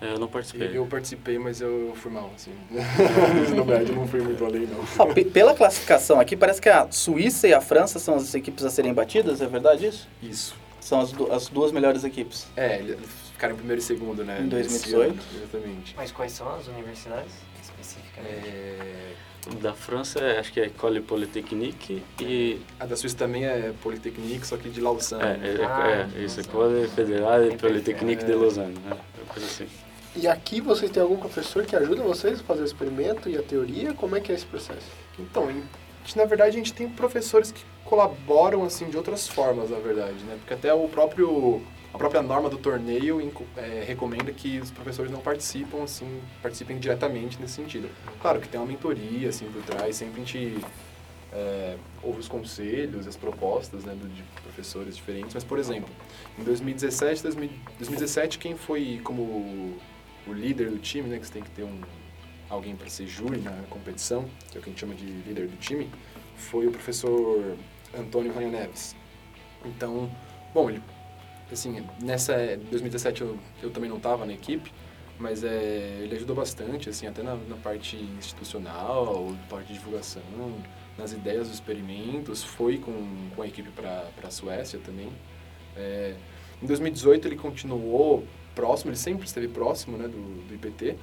É, 0.02 0.12
eu 0.14 0.20
não 0.20 0.28
participei. 0.28 0.78
Eu 0.78 0.86
participei, 0.86 1.40
mas 1.40 1.62
eu 1.62 1.94
fui 1.96 2.12
mal, 2.12 2.30
assim. 2.36 2.52
no 3.56 3.66
médio 3.66 3.96
não 3.96 4.08
fui 4.08 4.22
muito 4.22 4.44
além, 4.46 4.68
não. 4.68 5.14
Pe- 5.14 5.26
pela 5.26 5.54
classificação 5.56 6.20
aqui, 6.20 6.36
parece 6.36 6.62
que 6.62 6.70
a 6.70 6.92
Suíça 6.92 7.48
e 7.48 7.54
a 7.54 7.62
França 7.62 7.98
são 8.00 8.16
as 8.16 8.34
equipes 8.36 8.64
a 8.66 8.70
serem 8.70 8.94
batidas, 8.94 9.42
é 9.42 9.48
verdade 9.48 9.88
isso? 9.88 10.08
Isso. 10.22 10.56
São 10.82 11.00
as, 11.02 11.12
du- 11.12 11.32
as 11.32 11.48
duas 11.48 11.72
melhores 11.72 12.04
equipes. 12.04 12.46
É, 12.56 12.78
eles 12.80 12.98
ficaram 13.32 13.54
em 13.54 13.58
primeiro 13.58 13.80
e 13.82 13.84
segundo, 13.84 14.24
né? 14.24 14.40
Em 14.42 14.44
nesse 14.44 14.90
2018. 14.92 15.12
ano, 15.12 15.20
Exatamente. 15.36 15.94
Mas 15.98 16.12
quais 16.12 16.32
são 16.34 16.54
as 16.54 16.68
universidades 16.68 17.32
especificamente? 17.64 18.48
É, 18.48 19.14
Da 19.62 19.74
França, 19.74 20.20
é, 20.20 20.40
acho 20.40 20.52
que 20.54 20.60
é 20.60 20.66
École 20.66 21.02
Polytechnique 21.02 22.04
e... 22.22 22.60
a 22.80 22.86
da 22.86 22.96
Suíça 22.96 23.16
também 23.18 23.46
é 23.46 23.74
Polytechnique, 23.82 24.46
só 24.46 24.58
que 24.58 24.70
de 24.70 24.82
Lausanne. 24.82 25.24
É, 25.24 25.38
né? 25.38 25.56
é, 25.60 25.66
Ah, 25.66 26.10
é, 26.16 26.22
isso. 26.24 26.40
École 26.42 26.88
Fédérale 26.90 27.58
Polytechnique 27.58 28.24
de 28.24 28.32
perfeito. 28.32 28.42
Lausanne, 28.42 28.76
né? 28.86 28.98
Uma 29.18 29.34
coisa 29.34 29.46
assim. 29.48 29.68
E 30.16 30.28
aqui 30.28 30.62
vocês 30.62 30.90
têm 30.90 31.04
algum 31.04 31.18
professor 31.18 31.66
que 31.66 31.76
ajuda 31.76 32.02
vocês 32.02 32.40
a 32.40 32.44
fazer 32.44 32.62
o 32.62 32.66
experimento 32.66 33.30
e 33.30 33.38
a 33.38 33.44
teoria? 33.44 33.94
Como 33.94 34.16
é 34.16 34.22
que 34.22 34.32
é 34.32 34.36
esse 34.36 34.46
processo? 34.46 34.88
Então, 35.20 35.50
na 36.16 36.26
verdade, 36.26 36.52
a 36.52 36.58
gente 36.58 36.74
tem 36.74 36.90
professores 36.90 37.52
que 37.52 37.62
colaboram, 37.84 38.64
assim, 38.64 38.90
de 38.90 38.96
outras 38.96 39.28
formas, 39.28 39.70
na 39.70 39.78
verdade, 39.78 40.24
né? 40.24 40.38
Porque 40.40 40.54
até 40.54 40.74
o 40.74 40.88
próprio... 40.88 41.62
A 41.94 41.98
própria 41.98 42.22
norma 42.22 42.50
do 42.50 42.58
torneio 42.58 43.22
é, 43.56 43.86
recomenda 43.88 44.30
que 44.34 44.60
os 44.60 44.70
professores 44.70 45.10
não 45.10 45.22
participam, 45.22 45.82
assim, 45.82 46.22
participem 46.42 46.78
diretamente 46.78 47.40
nesse 47.40 47.54
sentido. 47.54 47.90
Claro 48.22 48.42
que 48.42 48.50
tem 48.50 48.60
uma 48.60 48.68
mentoria, 48.68 49.30
assim, 49.30 49.46
por 49.46 49.64
trás, 49.64 49.96
sempre 49.96 50.22
a 50.22 50.26
gente 50.26 50.58
é, 51.32 51.78
os 52.04 52.28
conselhos, 52.28 53.08
as 53.08 53.16
propostas, 53.16 53.84
né, 53.84 53.96
de 53.96 54.24
professores 54.42 54.96
diferentes. 54.96 55.34
Mas, 55.34 55.44
por 55.44 55.58
exemplo, 55.58 55.90
em 56.38 56.44
2017, 56.44 57.24
2000 57.24 57.50
2017 57.78 58.40
quem 58.40 58.56
foi 58.56 59.00
como 59.04 59.78
o 60.28 60.34
líder 60.34 60.70
do 60.70 60.80
time, 60.80 61.08
né, 61.10 61.20
que 61.20 61.28
você 61.28 61.34
tem 61.34 61.44
que 61.44 61.52
ter 61.52 61.64
um, 61.64 61.80
alguém 62.50 62.76
para 62.76 62.90
ser 62.90 63.08
júri 63.08 63.40
na 63.40 63.52
competição, 63.70 64.26
que 64.52 64.58
é 64.58 64.60
o 64.60 64.64
que 64.64 64.70
a 64.70 64.72
gente 64.72 64.80
chama 64.80 64.96
de 64.96 65.06
líder 65.06 65.48
do 65.48 65.58
time, 65.58 65.90
foi 66.36 66.68
o 66.68 66.72
professor 66.72 67.56
Antônio 67.98 68.34
Ranha 68.34 68.50
Neves. 68.50 68.96
Então, 69.64 70.10
bom, 70.54 70.70
ele, 70.70 70.82
assim, 71.52 71.86
nessa 72.02 72.34
2017 72.70 73.22
eu, 73.22 73.40
eu 73.64 73.72
também 73.72 73.90
não 73.90 73.98
estava 73.98 74.26
na 74.26 74.34
equipe, 74.34 74.72
mas 75.18 75.44
é, 75.44 76.00
ele 76.02 76.16
ajudou 76.16 76.36
bastante, 76.36 76.90
assim, 76.90 77.08
até 77.08 77.24
na, 77.24 77.36
na 77.36 77.56
parte 77.56 77.96
institucional, 77.96 79.34
parte 79.50 79.68
de 79.68 79.74
divulgação, 79.74 80.22
nas 80.98 81.14
ideias 81.14 81.48
dos 81.48 81.56
experimentos, 81.56 82.44
foi 82.44 82.78
com, 82.78 83.30
com 83.36 83.42
a 83.42 83.48
equipe 83.48 83.70
para 83.72 84.10
a 84.24 84.32
Suécia 84.32 84.80
também. 84.80 85.10
É, 85.76 86.16
em 86.62 86.66
2018 86.66 87.28
ele 87.28 87.36
continuou 87.36 88.26
próximo, 88.56 88.90
ele 88.92 88.98
sempre 88.98 89.26
esteve 89.26 89.48
próximo 89.48 89.98
né, 89.98 90.08
do, 90.08 90.48
do 90.48 90.54
IPT, 90.56 90.86
é, 90.88 90.96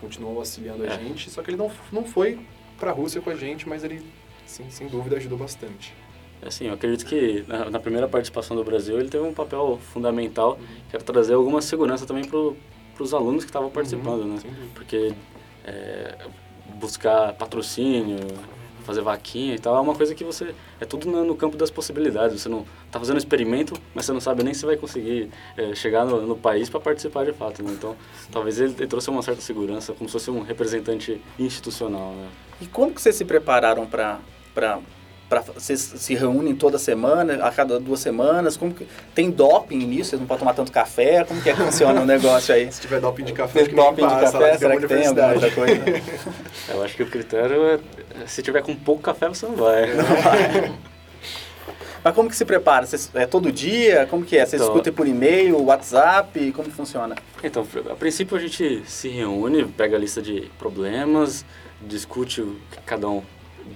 continuou 0.00 0.38
auxiliando 0.38 0.84
a 0.84 0.86
É. 0.86 0.98
gente, 0.98 1.30
só 1.30 1.42
que 1.42 1.50
ele 1.50 1.56
não, 1.56 1.70
não 1.90 2.04
foi 2.04 2.38
para 2.78 2.90
a 2.90 2.94
Rússia 2.94 3.20
com 3.20 3.30
a 3.30 3.34
gente, 3.34 3.68
mas 3.68 3.82
ele, 3.82 4.04
sim, 4.46 4.66
sem 4.70 4.86
dúvida, 4.86 5.16
ajudou 5.16 5.36
bastante. 5.38 5.92
Assim, 6.40 6.66
eu 6.66 6.74
acredito 6.74 7.04
que 7.04 7.44
na, 7.48 7.68
na 7.68 7.80
primeira 7.80 8.06
participação 8.06 8.56
do 8.56 8.62
Brasil 8.62 9.00
ele 9.00 9.08
teve 9.08 9.24
um 9.24 9.34
papel 9.34 9.80
fundamental, 9.92 10.56
que 10.88 10.94
era 10.94 11.02
trazer 11.04 11.34
alguma 11.34 11.60
segurança 11.60 12.06
também 12.06 12.24
para 12.24 12.38
os 13.02 13.12
alunos 13.12 13.42
que 13.44 13.50
estavam 13.50 13.70
participando, 13.70 14.20
Uhum, 14.22 14.34
né? 14.36 14.40
Porque 14.74 15.12
é, 15.64 16.16
buscar 16.76 17.32
patrocínio, 17.32 18.18
fazer 18.88 19.02
vaquinha 19.02 19.54
e 19.54 19.58
tal, 19.58 19.76
é 19.76 19.80
uma 19.80 19.94
coisa 19.94 20.14
que 20.14 20.24
você... 20.24 20.54
É 20.80 20.86
tudo 20.86 21.10
no, 21.10 21.22
no 21.22 21.36
campo 21.36 21.58
das 21.58 21.70
possibilidades. 21.70 22.40
Você 22.40 22.48
não 22.48 22.64
está 22.86 22.98
fazendo 22.98 23.18
experimento, 23.18 23.74
mas 23.94 24.06
você 24.06 24.12
não 24.14 24.20
sabe 24.20 24.42
nem 24.42 24.54
se 24.54 24.64
vai 24.64 24.78
conseguir 24.78 25.28
é, 25.58 25.74
chegar 25.74 26.06
no, 26.06 26.26
no 26.26 26.36
país 26.36 26.70
para 26.70 26.80
participar 26.80 27.26
de 27.26 27.34
fato, 27.34 27.62
né? 27.62 27.70
Então, 27.72 27.94
talvez 28.32 28.58
ele, 28.58 28.74
ele 28.78 28.86
trouxe 28.86 29.10
uma 29.10 29.22
certa 29.22 29.42
segurança, 29.42 29.92
como 29.92 30.08
se 30.08 30.14
fosse 30.14 30.30
um 30.30 30.40
representante 30.40 31.20
institucional, 31.38 32.12
né? 32.12 32.28
E 32.62 32.66
como 32.66 32.92
que 32.94 33.02
vocês 33.02 33.14
se 33.14 33.26
prepararam 33.26 33.86
para 33.86 34.20
para 35.28 35.40
vocês 35.40 35.78
se 35.80 36.14
reúnem 36.14 36.54
toda 36.54 36.78
semana, 36.78 37.44
a 37.44 37.50
cada 37.50 37.78
duas 37.78 38.00
semanas? 38.00 38.56
Como 38.56 38.72
que 38.72 38.86
tem 39.14 39.30
doping 39.30 39.78
nisso? 39.78 40.10
Vocês 40.10 40.20
não 40.20 40.26
podem 40.26 40.40
tomar 40.40 40.54
tanto 40.54 40.72
café? 40.72 41.22
Como 41.24 41.40
que 41.42 41.50
é 41.50 41.54
que 41.54 41.60
funciona 41.60 42.00
o 42.00 42.04
negócio 42.06 42.54
aí? 42.54 42.72
Se 42.72 42.80
tiver 42.80 43.00
doping 43.00 43.24
de 43.24 43.32
café, 43.34 43.64
Tem 43.64 43.74
doping 43.74 44.06
de 44.06 44.14
passa 44.14 44.32
café? 44.38 44.58
Será 44.58 44.74
é 44.74 44.76
uma 44.76 44.80
que 44.80 44.94
tem 44.94 45.06
alguma 45.06 45.32
outra 45.34 45.50
coisa? 45.50 45.82
Eu 46.72 46.82
acho 46.82 46.96
que 46.96 47.02
o 47.02 47.06
critério 47.10 47.62
é, 47.66 47.78
se 48.26 48.42
tiver 48.42 48.62
com 48.62 48.74
pouco 48.74 49.02
café, 49.02 49.28
você 49.28 49.46
não 49.46 49.56
vai. 49.56 49.84
Mas 52.02 52.14
como 52.14 52.28
que 52.30 52.36
se 52.36 52.44
prepara? 52.44 52.86
Vocês, 52.86 53.10
é 53.14 53.26
todo 53.26 53.50
dia? 53.50 54.06
Como 54.06 54.24
que 54.24 54.36
é? 54.38 54.46
Vocês 54.46 54.62
Então- 54.62 54.72
escutam 54.74 54.92
por 54.94 55.06
e-mail, 55.06 55.60
WhatsApp? 55.64 56.52
Como 56.52 56.68
que 56.68 56.74
funciona? 56.74 57.16
Então, 57.42 57.66
a 57.90 57.94
princípio 57.96 58.36
a 58.36 58.40
gente 58.40 58.82
se 58.86 59.08
reúne, 59.08 59.64
pega 59.64 59.96
a 59.96 59.98
lista 59.98 60.22
de 60.22 60.50
problemas, 60.58 61.44
discute 61.82 62.40
o 62.40 62.56
que 62.70 62.78
cada 62.86 63.08
um 63.08 63.22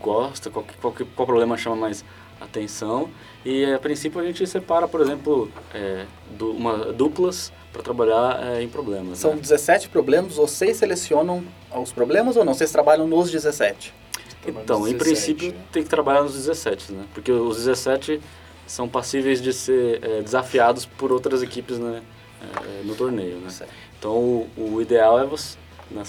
gosta, 0.01 0.51
qual, 0.51 0.65
que- 0.65 0.75
qual, 0.77 0.93
que- 0.93 1.05
qual 1.05 1.27
problema 1.27 1.57
chama 1.57 1.77
mais 1.77 2.05
atenção. 2.41 3.09
E 3.45 3.65
a 3.65 3.79
princípio 3.79 4.21
a 4.21 4.25
gente 4.25 4.47
separa, 4.47 4.87
por 4.89 5.01
exemplo, 5.01 5.51
é, 5.75 6.07
du- 6.37 6.51
uma, 6.53 6.93
duplas 6.93 7.53
para 7.73 7.83
trabalhar 7.83 8.41
é, 8.47 8.63
em 8.63 8.69
problemas. 8.69 9.19
São 9.19 9.35
né? 9.35 9.41
17 9.41 9.89
problemas, 9.89 10.35
vocês 10.37 10.77
selecionam 10.77 11.43
os 11.75 11.93
problemas 11.93 12.37
ou 12.37 12.45
não? 12.45 12.55
Vocês 12.55 12.71
trabalham 12.71 13.07
nos 13.07 13.31
17? 13.31 13.95
Então, 14.47 14.81
em 14.89 14.93
17, 14.93 14.97
princípio 14.99 15.49
né? 15.53 15.65
tem 15.73 15.83
que 15.85 15.89
trabalhar 15.89 16.23
nos 16.23 16.35
17, 16.35 16.93
né? 16.93 17.05
Porque 17.15 17.31
os 17.31 17.57
17 17.59 18.21
são 18.67 18.89
passíveis 18.89 19.41
de 19.41 19.53
ser 19.53 20.01
é, 20.03 20.21
desafiados 20.23 20.85
por 20.85 21.13
outras 21.13 21.43
equipes 21.43 21.79
né, 21.79 22.03
é, 22.43 22.83
no 22.85 22.95
torneio, 22.97 23.37
né? 23.39 23.51
Certo. 23.51 23.71
Então, 23.99 24.13
o, 24.13 24.49
o 24.75 24.83
ideal 24.83 25.19
é 25.21 25.25
você... 25.27 25.57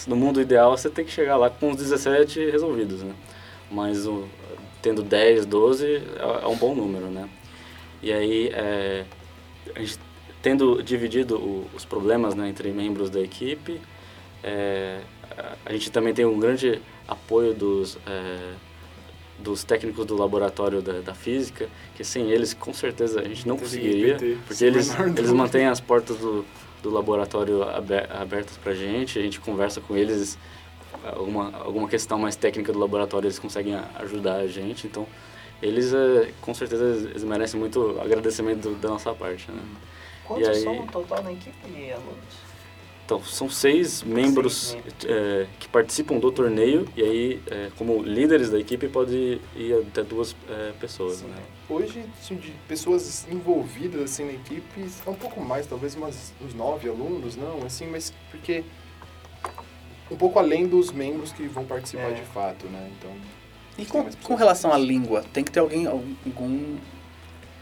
No 0.07 0.15
mundo 0.15 0.39
ideal, 0.41 0.75
você 0.77 0.89
tem 0.89 1.03
que 1.03 1.11
chegar 1.11 1.35
lá 1.35 1.49
com 1.49 1.69
os 1.71 1.75
17 1.77 2.49
resolvidos, 2.49 3.03
né? 3.03 3.13
Mas 3.73 4.05
o, 4.05 4.25
tendo 4.81 5.01
10, 5.01 5.45
12 5.45 5.85
é, 5.87 6.43
é 6.43 6.47
um 6.47 6.55
bom 6.55 6.75
número, 6.75 7.07
né? 7.07 7.27
E 8.01 8.13
aí, 8.13 8.49
é, 8.53 9.03
a 9.75 9.79
gente, 9.79 9.97
tendo 10.41 10.83
dividido 10.83 11.37
o- 11.37 11.67
os 11.73 11.83
problemas 11.85 12.35
né, 12.35 12.49
entre 12.49 12.69
membros 12.71 13.09
da 13.09 13.19
equipe, 13.19 13.79
é, 14.43 14.99
a- 15.65 15.71
gente 15.73 15.89
também 15.91 16.13
tem 16.13 16.25
um 16.25 16.37
grande 16.39 16.79
apoio 17.07 17.53
dos, 17.53 17.97
é, 18.05 18.53
dos 19.39 19.63
técnicos 19.63 20.05
do 20.05 20.15
laboratório 20.15 20.81
da, 20.81 20.99
da 21.01 21.13
física, 21.15 21.67
que 21.95 22.03
sem 22.03 22.29
eles, 22.29 22.53
com 22.53 22.73
certeza, 22.73 23.21
a 23.21 23.23
gente 23.23 23.47
não 23.47 23.55
conseguiria, 23.57 24.13
porque 24.45 24.63
eles, 24.65 24.89
eles 25.17 25.31
mantêm 25.31 25.65
as 25.65 25.79
portas 25.79 26.17
do, 26.17 26.45
do 26.83 26.89
laboratório 26.91 27.63
aber, 27.63 28.07
abertas 28.11 28.57
para 28.57 28.73
a 28.73 28.75
gente, 28.75 29.17
a 29.17 29.21
gente 29.21 29.39
conversa 29.39 29.81
com 29.81 29.95
eles, 29.97 30.37
alguma, 31.05 31.55
alguma 31.57 31.87
questão 31.87 32.17
mais 32.17 32.35
técnica 32.35 32.71
do 32.71 32.79
laboratório 32.79 33.27
eles 33.27 33.39
conseguem 33.39 33.75
ajudar 33.95 34.35
a 34.37 34.47
gente, 34.47 34.87
então 34.87 35.07
eles, 35.61 35.93
é, 35.93 36.31
com 36.41 36.53
certeza, 36.53 36.83
eles, 37.09 37.23
merecem 37.23 37.59
muito 37.59 37.99
agradecimento 38.01 38.69
da 38.75 38.89
nossa 38.89 39.13
parte, 39.13 39.49
né? 39.51 39.61
Quantos 40.25 40.47
aí- 40.49 40.63
são 40.63 40.75
no 40.75 40.87
total 40.87 41.23
na 41.23 41.31
equipe 41.31 41.67
de 41.69 41.91
alunos? 41.91 42.53
Então, 43.05 43.21
são 43.21 43.49
seis 43.49 44.01
membros 44.01 44.69
Seis 44.69 44.83
é, 45.05 45.45
que 45.59 45.67
participam 45.67 46.17
do 46.19 46.31
torneio 46.31 46.87
e 46.95 47.01
aí, 47.01 47.41
é, 47.51 47.69
como 47.77 48.01
líderes 48.01 48.49
da 48.49 48.57
equipe, 48.57 48.87
pode 48.87 49.41
ir 49.55 49.73
até 49.89 50.03
duas 50.03 50.33
é, 50.49 50.71
pessoas, 50.79 51.21
né? 51.21 51.35
Hoje, 51.69 52.05
assim, 52.17 52.35
de 52.35 52.51
pessoas 52.65 53.27
envolvidas 53.29 54.01
assim, 54.03 54.23
na 54.25 54.31
equipe, 54.31 54.85
é 55.05 55.09
um 55.09 55.15
pouco 55.15 55.41
mais, 55.41 55.67
talvez 55.67 55.95
umas, 55.95 56.33
uns 56.41 56.53
nove 56.53 56.87
alunos, 56.87 57.35
não, 57.35 57.65
assim, 57.65 57.87
mas 57.87 58.13
porque 58.31 58.63
um 60.11 60.15
pouco 60.15 60.39
além 60.39 60.67
dos 60.67 60.91
membros 60.91 61.31
que 61.31 61.47
vão 61.47 61.65
participar 61.65 62.09
É. 62.09 62.13
de 62.13 62.21
fato, 62.23 62.65
né? 62.67 62.89
Então, 62.97 63.11
E 63.77 63.85
com, 63.85 64.05
com 64.23 64.35
relação 64.35 64.71
à 64.71 64.77
língua, 64.77 65.23
tem 65.33 65.43
que 65.43 65.51
ter 65.51 65.59
alguém, 65.59 65.87
algum, 65.87 66.75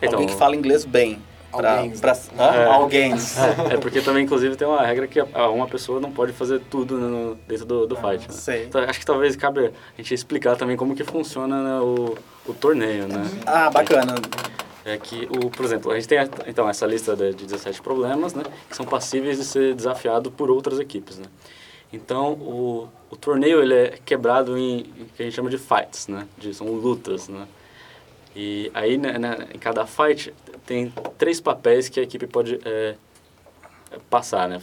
Então, 0.01 0.13
alguém 0.13 0.27
que 0.27 0.35
fala 0.35 0.55
inglês 0.55 0.83
bem. 0.85 1.21
Pra, 1.51 1.79
Alguém, 1.79 1.91
pra, 1.99 2.13
né? 2.13 2.19
É. 2.37 2.65
Alguém. 2.65 3.11
É, 3.11 3.73
é 3.75 3.77
porque 3.77 3.99
também, 4.01 4.23
inclusive, 4.23 4.55
tem 4.55 4.65
uma 4.65 4.81
regra 4.85 5.05
que 5.05 5.19
a- 5.19 5.49
uma 5.49 5.67
pessoa 5.67 5.99
não 5.99 6.09
pode 6.09 6.31
fazer 6.31 6.61
tudo 6.69 6.97
no- 6.97 7.35
dentro 7.45 7.65
do, 7.65 7.85
do 7.87 7.95
fight, 7.97 8.25
né? 8.25 8.33
Sei. 8.33 8.63
Então, 8.65 8.81
acho 8.81 8.97
que 8.99 9.05
talvez 9.05 9.35
cabe 9.35 9.67
a 9.67 9.71
gente 9.97 10.13
explicar 10.13 10.55
também 10.55 10.77
como 10.77 10.95
que 10.95 11.03
funciona 11.03 11.61
né, 11.61 11.79
o, 11.81 12.15
o 12.47 12.53
torneio, 12.53 13.05
né? 13.05 13.29
Ah, 13.45 13.69
bacana. 13.69 14.15
É 14.85 14.97
que, 14.97 15.27
o, 15.29 15.49
por 15.49 15.65
exemplo, 15.65 15.91
a 15.91 15.95
gente 15.95 16.07
tem 16.07 16.17
então 16.47 16.67
essa 16.69 16.85
lista 16.85 17.15
de, 17.17 17.33
de 17.33 17.45
17 17.45 17.81
problemas, 17.81 18.33
né, 18.33 18.43
que 18.69 18.75
são 18.75 18.85
passíveis 18.85 19.37
de 19.37 19.43
ser 19.43 19.75
desafiados 19.75 20.31
por 20.35 20.49
outras 20.49 20.79
equipes, 20.79 21.19
né. 21.19 21.25
Então, 21.91 22.33
o, 22.33 22.89
o 23.09 23.15
torneio 23.15 23.61
ele 23.61 23.73
é 23.73 23.89
quebrado 24.05 24.57
em, 24.57 24.79
em 24.79 25.05
que 25.15 25.21
a 25.21 25.25
gente 25.25 25.35
chama 25.35 25.49
de 25.49 25.57
fights, 25.57 26.07
né, 26.07 26.27
de, 26.37 26.53
são 26.53 26.67
lutas, 26.67 27.27
né. 27.27 27.47
E 28.35 28.71
aí, 28.73 28.97
né, 28.97 29.19
né, 29.19 29.49
em 29.53 29.59
cada 29.59 29.85
fight, 29.85 30.33
tem 30.65 30.93
três 31.17 31.41
papéis 31.41 31.89
que 31.89 31.99
a 31.99 32.03
equipe 32.03 32.25
pode 32.27 32.59
é, 32.63 32.95
passar, 34.09 34.47
né. 34.47 34.61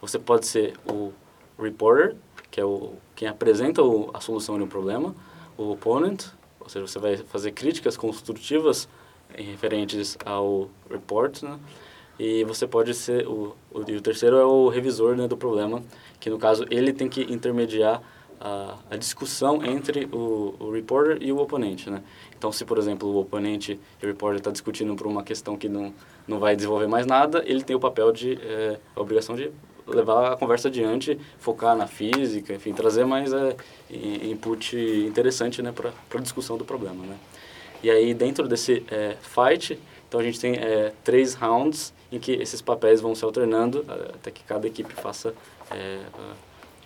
Você 0.00 0.18
pode 0.18 0.46
ser 0.46 0.74
o 0.86 1.12
reporter, 1.60 2.16
que 2.50 2.60
é 2.60 2.64
o, 2.64 2.94
quem 3.14 3.28
apresenta 3.28 3.82
o, 3.82 4.10
a 4.14 4.20
solução 4.20 4.56
de 4.56 4.64
um 4.64 4.68
problema, 4.68 5.14
o 5.56 5.72
opponent, 5.72 6.26
ou 6.60 6.68
seja, 6.68 6.86
você 6.86 6.98
vai 6.98 7.16
fazer 7.16 7.52
críticas 7.52 7.96
construtivas 7.96 8.88
referentes 9.34 10.16
ao 10.24 10.70
report, 10.90 11.42
né? 11.42 11.58
E 12.18 12.42
você 12.44 12.66
pode 12.66 12.94
ser, 12.94 13.26
o, 13.28 13.54
o, 13.70 13.88
e 13.88 13.96
o 13.96 14.00
terceiro 14.00 14.36
é 14.36 14.44
o 14.44 14.68
revisor 14.68 15.16
né, 15.16 15.28
do 15.28 15.36
problema, 15.36 15.82
que 16.20 16.30
no 16.30 16.38
caso 16.38 16.66
ele 16.70 16.92
tem 16.92 17.08
que 17.08 17.22
intermediar 17.22 18.02
a, 18.40 18.76
a 18.90 18.96
discussão 18.96 19.64
entre 19.64 20.06
o, 20.12 20.54
o 20.58 20.70
reporter 20.70 21.18
e 21.20 21.32
o 21.32 21.38
oponente, 21.38 21.90
né? 21.90 22.02
Então, 22.36 22.52
se, 22.52 22.64
por 22.64 22.78
exemplo, 22.78 23.08
o 23.08 23.20
oponente 23.20 23.78
e 24.00 24.04
o 24.04 24.08
reporter 24.08 24.38
está 24.38 24.50
discutindo 24.50 24.94
por 24.94 25.06
uma 25.06 25.22
questão 25.22 25.56
que 25.56 25.68
não, 25.68 25.92
não 26.26 26.38
vai 26.38 26.54
desenvolver 26.54 26.86
mais 26.86 27.04
nada, 27.04 27.42
ele 27.44 27.62
tem 27.62 27.74
o 27.74 27.80
papel 27.80 28.12
de, 28.12 28.38
é, 28.40 28.78
a 28.94 29.00
obrigação 29.00 29.34
de 29.34 29.50
levar 29.86 30.32
a 30.32 30.36
conversa 30.36 30.68
adiante, 30.68 31.18
focar 31.38 31.76
na 31.76 31.86
física, 31.86 32.54
enfim, 32.54 32.72
trazer 32.72 33.04
mais 33.04 33.32
é, 33.32 33.56
input 33.90 34.76
interessante, 34.76 35.62
né, 35.62 35.72
para 35.72 35.90
a 36.14 36.20
discussão 36.20 36.56
do 36.56 36.64
problema, 36.64 37.04
né? 37.04 37.16
E 37.82 37.90
aí, 37.90 38.12
dentro 38.12 38.46
desse 38.46 38.84
é, 38.90 39.16
fight, 39.22 39.78
então 40.08 40.20
a 40.20 40.22
gente 40.22 40.38
tem 40.38 40.54
é, 40.54 40.92
três 41.04 41.34
rounds 41.34 41.94
em 42.10 42.18
que 42.18 42.32
esses 42.32 42.60
papéis 42.60 43.00
vão 43.00 43.14
se 43.14 43.24
alternando 43.24 43.84
até 44.14 44.30
que 44.30 44.42
cada 44.42 44.66
equipe 44.66 44.94
faça 44.94 45.34
é, 45.70 46.02
ah, 46.14 46.34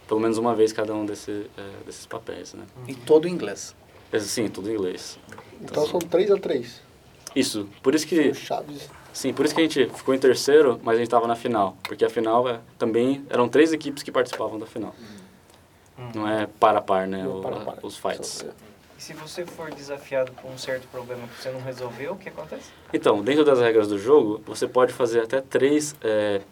pelo 0.09 0.21
menos 0.21 0.39
uma 0.39 0.55
vez 0.55 0.73
cada 0.73 0.95
um 0.95 1.05
desse, 1.07 1.47
é, 1.57 1.85
desses 1.87 2.07
papéis, 2.07 2.55
né? 2.55 2.65
Em 2.87 2.95
todo 2.95 3.27
em 3.29 3.33
inglês. 3.33 3.75
É, 4.13 4.19
Sim, 4.19 4.49
tudo 4.49 4.71
em 4.71 4.75
inglês. 4.75 5.19
Então 5.61 5.87
são 5.87 5.99
3 6.01 6.31
a 6.31 6.37
3 6.39 6.81
Isso, 7.35 7.69
por 7.83 7.95
isso 7.95 8.07
que, 8.07 8.35
Chaves. 8.35 8.91
sim, 9.13 9.33
por 9.33 9.45
isso 9.47 9.55
que 9.55 9.61
a 9.61 9.65
gente 9.65 9.87
ficou 9.95 10.15
em 10.15 10.19
terceiro, 10.19 10.79
mas 10.83 10.97
a 10.97 10.99
gente 10.99 11.07
estava 11.07 11.27
na 11.27 11.37
final, 11.37 11.77
porque 11.83 12.05
a 12.05 12.11
final 12.11 12.49
é, 12.49 12.61
também 12.79 13.25
eram 13.31 13.49
três 13.49 13.73
equipes 13.73 14.03
que 14.03 14.11
participavam 14.13 14.59
da 14.59 14.67
final. 14.67 14.95
Não 16.15 16.29
é 16.29 16.47
par 16.47 16.77
a 16.77 16.81
par, 16.83 17.07
né, 17.07 17.23
Não, 17.23 17.39
o- 17.39 17.43
para, 17.43 17.57
para. 17.61 17.87
os 17.87 17.97
fights. 17.97 18.45
E 18.99 19.03
se 19.03 19.15
você 19.15 19.47
for 19.47 19.71
desafiado 19.73 20.31
por 20.33 20.51
um 20.51 20.59
certo 20.59 20.87
problema 20.89 21.27
que 21.27 21.41
você 21.43 21.51
não 21.51 21.61
resolveu, 21.63 22.13
o 22.13 22.17
que 22.17 22.29
acontece? 22.29 22.71
Então, 22.93 23.23
dentro 23.23 23.45
das 23.45 23.61
regras 23.61 23.89
do 23.89 23.99
jogo, 23.99 24.43
você 24.45 24.67
pode 24.69 24.93
fazer 24.93 25.21
até 25.23 25.41
três 25.41 25.95
é, 26.03 26.43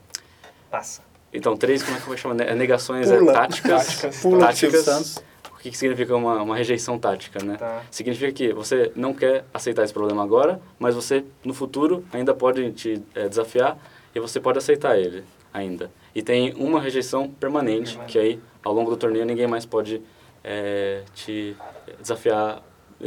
Passa. 0.71 1.03
Então, 1.33 1.57
três, 1.57 1.83
como 1.83 1.95
é 1.97 2.01
que 2.01 2.05
eu 2.05 2.09
vou 2.09 2.17
chamar? 2.17 2.35
Ne- 2.35 2.55
Negações 2.55 3.09
Pula. 3.11 3.31
é, 3.33 3.35
táticas. 3.35 3.87
Táticas. 3.87 4.21
Pula, 4.21 4.53
Silvio 4.53 4.83
Santos. 4.83 5.23
O 5.55 5.63
que, 5.63 5.71
que 5.71 5.77
significa 5.77 6.17
uma, 6.17 6.43
uma 6.43 6.57
rejeição 6.57 6.99
tática, 6.99 7.45
né? 7.45 7.57
Tá. 7.57 7.83
Significa 7.91 8.33
que 8.33 8.53
você 8.53 8.91
não 8.97 9.13
quer 9.13 9.45
aceitar 9.53 9.85
esse 9.85 9.93
problema 9.93 10.23
agora, 10.23 10.61
mas 10.79 10.95
você, 10.95 11.23
no 11.45 11.53
futuro, 11.53 12.03
ainda 12.13 12.33
pode 12.35 12.73
te 12.73 13.03
eh, 13.15 13.29
desafiar 13.29 13.79
e 14.15 14.19
você 14.19 14.41
pode 14.41 14.57
aceitar 14.59 14.99
ele 14.99 15.23
ainda. 15.53 15.91
E 16.15 16.23
tem 16.23 16.55
uma 16.55 16.81
rejeição 16.81 17.29
permanente, 17.29 17.99
que 18.09 18.19
aí, 18.19 18.41
ao 18.65 18.73
longo 18.73 18.91
do 18.91 18.97
torneio, 18.97 19.25
ninguém 19.27 19.47
mais 19.47 19.67
pode 19.67 20.01
eh, 20.43 21.03
te 21.15 21.55
desafiar 22.01 22.63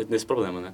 nesse 0.08 0.26
problema, 0.26 0.62
né? 0.62 0.74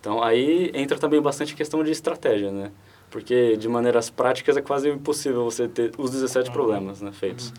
Então, 0.00 0.22
aí 0.22 0.70
entra 0.74 0.96
também 0.96 1.20
bastante 1.20 1.54
questão 1.56 1.82
de 1.82 1.90
estratégia, 1.90 2.50
né? 2.52 2.70
Porque, 3.10 3.56
de 3.56 3.68
maneiras 3.68 4.08
práticas, 4.08 4.56
é 4.56 4.62
quase 4.62 4.88
impossível 4.88 5.44
você 5.44 5.66
ter 5.66 5.92
os 5.98 6.10
17 6.10 6.50
problemas 6.50 7.00
né, 7.00 7.10
feitos. 7.12 7.52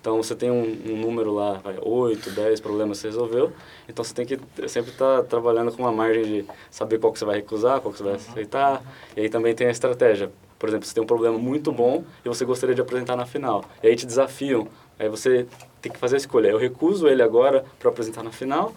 Então, 0.00 0.16
você 0.22 0.34
tem 0.34 0.50
um, 0.50 0.62
um 0.62 0.96
número 1.00 1.32
lá, 1.32 1.54
vai, 1.54 1.76
8, 1.80 2.30
10 2.30 2.60
problemas 2.60 2.98
você 2.98 3.08
resolveu. 3.08 3.52
Então, 3.88 4.04
você 4.04 4.14
tem 4.14 4.26
que 4.26 4.38
sempre 4.68 4.92
estar 4.92 5.22
trabalhando 5.24 5.72
com 5.72 5.82
uma 5.82 5.92
margem 5.92 6.24
de 6.24 6.44
saber 6.70 6.98
qual 6.98 7.12
que 7.12 7.18
você 7.18 7.24
vai 7.24 7.36
recusar, 7.36 7.80
qual 7.80 7.92
que 7.92 7.98
você 7.98 8.04
vai 8.04 8.14
aceitar. 8.14 8.82
E 9.16 9.20
aí 9.20 9.28
também 9.28 9.54
tem 9.54 9.66
a 9.66 9.70
estratégia. 9.70 10.30
Por 10.58 10.68
exemplo, 10.68 10.86
você 10.86 10.94
tem 10.94 11.02
um 11.02 11.06
problema 11.06 11.38
muito 11.38 11.70
bom 11.70 12.04
e 12.24 12.28
você 12.28 12.44
gostaria 12.44 12.74
de 12.74 12.80
apresentar 12.80 13.16
na 13.16 13.26
final. 13.26 13.64
E 13.82 13.88
aí 13.88 13.96
te 13.96 14.06
desafiam. 14.06 14.68
Aí 14.98 15.08
você 15.08 15.46
tem 15.82 15.92
que 15.92 15.98
fazer 15.98 16.16
a 16.16 16.18
escolha. 16.18 16.48
Eu 16.48 16.58
recuso 16.58 17.06
ele 17.08 17.22
agora 17.22 17.64
para 17.78 17.90
apresentar 17.90 18.22
na 18.22 18.30
final 18.30 18.72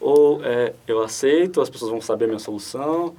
ou 0.00 0.44
é, 0.44 0.74
eu 0.86 1.02
aceito, 1.02 1.62
as 1.62 1.70
pessoas 1.70 1.90
vão 1.90 2.00
saber 2.00 2.26
a 2.26 2.28
minha 2.28 2.38
solução. 2.38 3.14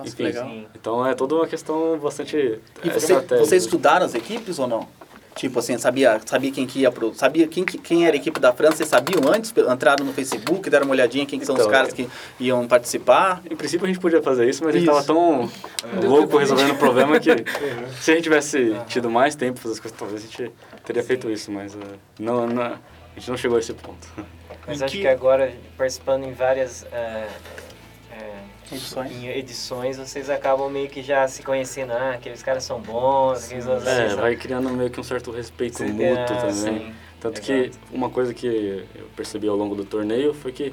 Nossa, 0.00 0.08
Enfim, 0.08 0.16
que 0.16 0.22
legal. 0.24 0.50
Então 0.74 1.06
é 1.06 1.14
toda 1.14 1.34
uma 1.36 1.46
questão 1.46 1.98
bastante 1.98 2.36
E 2.82 2.88
é, 2.88 2.92
você, 2.92 3.14
vocês 3.38 3.64
estudaram 3.64 4.04
as 4.06 4.14
equipes 4.14 4.58
ou 4.58 4.66
não? 4.66 4.88
Tipo 5.36 5.60
assim, 5.60 5.78
sabia, 5.78 6.20
sabia 6.26 6.50
quem 6.50 6.66
que 6.66 6.80
ia 6.80 6.90
pro. 6.90 7.14
Sabia 7.14 7.46
quem, 7.46 7.64
que- 7.64 7.78
quem 7.78 8.04
era 8.04 8.14
a 8.14 8.18
equipe 8.18 8.38
da 8.40 8.52
França? 8.52 8.78
Vocês 8.78 8.88
sabiam 8.88 9.22
antes? 9.32 9.54
Entraram 9.56 10.04
no 10.04 10.12
Facebook, 10.12 10.68
deram 10.68 10.86
uma 10.86 10.92
olhadinha 10.92 11.24
quem 11.24 11.38
que 11.38 11.46
são 11.46 11.54
os 11.54 11.60
Então, 11.60 11.70
caras 11.70 11.90
é. 11.90 11.96
que 11.96 12.08
iam 12.40 12.66
participar? 12.66 13.40
Em 13.48 13.54
princípio 13.56 13.84
a 13.84 13.88
gente 13.88 14.00
podia 14.00 14.20
fazer 14.20 14.48
isso, 14.50 14.62
mas 14.64 14.74
a 14.74 14.78
gente 14.78 14.88
Isso. 14.88 14.92
tava 14.96 15.06
tão 15.06 15.48
louco 16.02 16.36
resolvendo 16.36 16.72
o 16.72 16.76
problema 16.76 17.18
que 17.20 17.30
se 18.02 18.10
a 18.10 18.14
gente 18.14 18.24
tivesse 18.24 18.76
tido 18.88 19.08
mais 19.08 19.34
tempo 19.36 19.54
para 19.54 19.62
fazer 19.62 19.74
as 19.74 19.80
coisas, 19.80 19.98
talvez 19.98 20.20
a 20.22 20.26
gente 20.26 20.52
teria 20.84 21.02
feito 21.02 21.30
isso, 21.30 21.50
mas 21.52 21.74
eh, 21.74 21.78
não, 22.18 22.46
não- 22.48 22.62
a 22.62 22.78
gente 23.16 23.30
não 23.30 23.36
chegou 23.36 23.56
a 23.56 23.60
esse 23.60 23.72
ponto. 23.72 24.06
Mas 24.66 24.80
Em 24.80 24.84
acho 24.84 24.94
que- 24.94 25.00
que 25.02 25.06
agora, 25.08 25.52
participando 25.78 26.24
em 26.24 26.32
várias 26.32 26.84
é, 26.92 26.96
é, 26.96 27.28
Edições. 28.72 29.12
em 29.12 29.26
edições, 29.28 29.96
vocês 29.98 30.30
acabam 30.30 30.70
meio 30.70 30.88
que 30.88 31.02
já 31.02 31.26
se 31.28 31.42
conhecendo. 31.42 31.92
Ah, 31.92 32.12
aqueles 32.12 32.42
caras 32.42 32.64
são 32.64 32.80
bons, 32.80 33.44
aqueles 33.46 33.66
outros 33.66 33.86
É, 33.88 34.08
são- 34.10 34.18
vai 34.18 34.36
criando 34.36 34.68
meio 34.70 34.90
que 34.90 35.00
um 35.00 35.04
certo 35.04 35.30
respeito 35.30 35.78
Sim, 35.78 35.92
mútuo 35.92 36.22
ah, 36.34 36.36
também. 36.36 36.52
sim, 36.52 36.92
Tanto 37.20 37.40
que 37.40 37.52
exato. 37.52 37.78
uma 37.92 38.08
coisa 38.10 38.32
que 38.32 38.86
eu 38.94 39.04
percebi 39.16 39.48
ao 39.48 39.56
longo 39.56 39.74
do 39.74 39.84
torneio 39.84 40.32
foi 40.32 40.52
que 40.52 40.72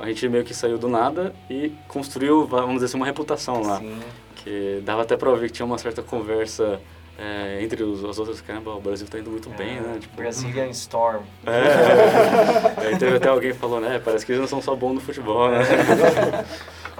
a 0.00 0.06
gente 0.06 0.28
meio 0.28 0.44
que 0.44 0.52
saiu 0.54 0.76
do 0.78 0.88
nada 0.88 1.34
e 1.48 1.72
construiu, 1.88 2.46
vamos 2.46 2.74
dizer 2.74 2.86
assim, 2.86 2.96
uma 2.96 3.06
reputação 3.06 3.62
lá. 3.62 3.78
Sim. 3.78 3.98
Que 4.36 4.80
dava 4.84 5.02
até 5.02 5.16
pra 5.16 5.30
ouvir 5.30 5.46
que 5.46 5.52
tinha 5.54 5.66
uma 5.66 5.78
certa 5.78 6.02
conversa 6.02 6.80
é, 7.18 7.58
entre 7.62 7.82
os, 7.82 8.02
as 8.04 8.18
outras, 8.18 8.40
caramba, 8.40 8.74
o 8.74 8.80
Brasil 8.80 9.06
tá 9.06 9.18
indo 9.18 9.30
muito 9.30 9.48
bem, 9.50 9.80
né? 9.80 9.98
Tipo, 10.00 10.16
Brazilian 10.16 10.68
Storm. 10.70 11.22
é. 11.46 12.80
Aí 12.88 12.98
teve 12.98 13.16
até 13.16 13.28
alguém 13.28 13.52
que 13.52 13.58
falou, 13.58 13.80
né? 13.80 14.00
Parece 14.04 14.24
que 14.26 14.32
eles 14.32 14.40
não 14.40 14.48
são 14.48 14.60
só 14.62 14.74
bons 14.74 14.94
no 14.94 15.00
futebol, 15.00 15.50
né? 15.50 15.58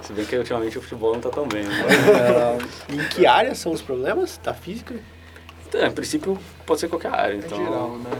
Se 0.03 0.13
bem 0.13 0.25
que 0.25 0.35
ultimamente 0.35 0.77
o 0.77 0.81
futebol 0.81 1.13
não 1.13 1.21
tá 1.21 1.29
tão 1.29 1.47
bem, 1.47 1.63
né? 1.63 1.77
Em 2.89 3.07
que 3.09 3.25
áreas 3.25 3.57
são 3.57 3.71
os 3.71 3.81
problemas 3.81 4.37
da 4.43 4.53
física? 4.53 4.95
Então, 5.67 5.85
em 5.85 5.91
princípio, 5.91 6.37
pode 6.65 6.81
ser 6.81 6.89
qualquer 6.89 7.13
área, 7.13 7.35
Em 7.35 7.39
então... 7.39 7.57
geral, 7.57 7.97
né? 7.97 8.11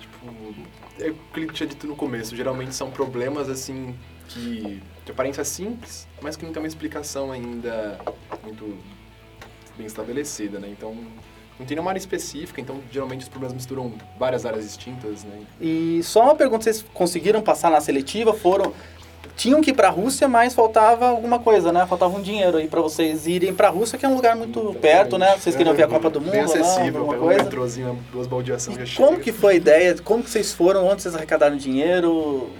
Tipo, 0.00 0.54
é 0.98 1.10
o 1.10 1.14
que 1.14 1.40
ele 1.40 1.52
tinha 1.52 1.66
dito 1.68 1.86
no 1.86 1.94
começo. 1.94 2.34
Geralmente 2.34 2.74
são 2.74 2.90
problemas, 2.90 3.48
assim, 3.48 3.94
que 4.28 4.82
de 5.04 5.12
aparência 5.12 5.44
simples, 5.44 6.08
mas 6.22 6.36
que 6.36 6.44
não 6.44 6.52
tem 6.52 6.62
uma 6.62 6.68
explicação 6.68 7.30
ainda 7.30 7.98
muito 8.42 8.78
bem 9.76 9.86
estabelecida, 9.86 10.58
né? 10.58 10.68
Então, 10.70 10.94
não 11.58 11.66
tem 11.66 11.74
nenhuma 11.74 11.90
área 11.90 11.98
específica, 11.98 12.60
então 12.60 12.80
geralmente 12.90 13.22
os 13.22 13.28
problemas 13.28 13.54
misturam 13.54 13.92
várias 14.18 14.46
áreas 14.46 14.64
distintas, 14.64 15.24
né? 15.24 15.42
E 15.60 16.00
só 16.02 16.22
uma 16.22 16.34
pergunta, 16.34 16.64
vocês 16.64 16.84
conseguiram 16.94 17.42
passar 17.42 17.70
na 17.70 17.80
seletiva? 17.80 18.32
Foram. 18.32 18.72
Tinham 19.36 19.62
que 19.62 19.70
ir 19.70 19.74
pra 19.74 19.88
Rússia, 19.88 20.28
mas 20.28 20.54
faltava 20.54 21.08
alguma 21.08 21.38
coisa, 21.38 21.72
né? 21.72 21.86
Faltava 21.86 22.14
um 22.16 22.20
dinheiro 22.20 22.58
aí 22.58 22.68
pra 22.68 22.80
vocês 22.80 23.26
irem 23.26 23.54
pra 23.54 23.70
Rússia, 23.70 23.98
que 23.98 24.04
é 24.04 24.08
um 24.08 24.14
lugar 24.14 24.36
muito 24.36 24.76
perto, 24.80 25.16
né? 25.16 25.34
Vocês 25.38 25.56
queriam 25.56 25.74
ver 25.74 25.84
a 25.84 25.88
Copa 25.88 26.10
do 26.10 26.20
Mundo, 26.20 26.32
Bem 26.32 26.40
lá, 26.40 26.46
acessível, 26.46 27.04
um 27.08 27.18
coisa. 27.18 27.44
metrozinho, 27.44 27.98
duas 28.12 28.26
baldeações 28.26 28.76
E 28.76 28.96
como 28.96 29.18
que 29.18 29.32
foi 29.32 29.54
a 29.54 29.56
ideia? 29.56 29.96
Como 30.02 30.22
que 30.22 30.28
vocês 30.28 30.52
foram? 30.52 30.86
Onde 30.86 31.00
vocês 31.00 31.14
arrecadaram 31.14 31.56
dinheiro? 31.56 32.50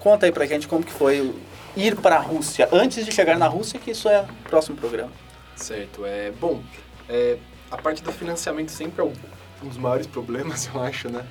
Conta 0.00 0.26
aí 0.26 0.32
pra 0.32 0.44
gente 0.44 0.66
como 0.66 0.82
que 0.82 0.92
foi 0.92 1.32
ir 1.76 1.96
pra 1.96 2.18
Rússia. 2.18 2.68
Antes 2.72 3.04
de 3.04 3.12
chegar 3.12 3.38
na 3.38 3.46
Rússia, 3.46 3.78
que 3.78 3.92
isso 3.92 4.08
é 4.08 4.22
o 4.22 4.48
próximo 4.48 4.76
programa. 4.76 5.12
Certo, 5.56 6.04
é 6.04 6.32
bom. 6.40 6.60
É, 7.08 7.36
a 7.70 7.76
parte 7.76 8.02
do 8.02 8.10
financiamento 8.12 8.70
sempre 8.70 9.02
é 9.02 9.04
um 9.04 9.12
dos 9.68 9.76
maiores 9.76 10.06
problemas, 10.06 10.68
eu 10.74 10.82
acho, 10.82 11.08
né? 11.08 11.24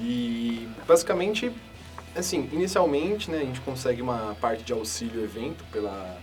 E 0.00 0.68
basicamente, 0.86 1.52
assim, 2.16 2.48
inicialmente, 2.52 3.30
né, 3.30 3.38
a 3.38 3.44
gente 3.44 3.60
consegue 3.60 4.02
uma 4.02 4.36
parte 4.40 4.62
de 4.62 4.72
auxílio 4.72 5.22
evento 5.22 5.64
pela 5.72 6.18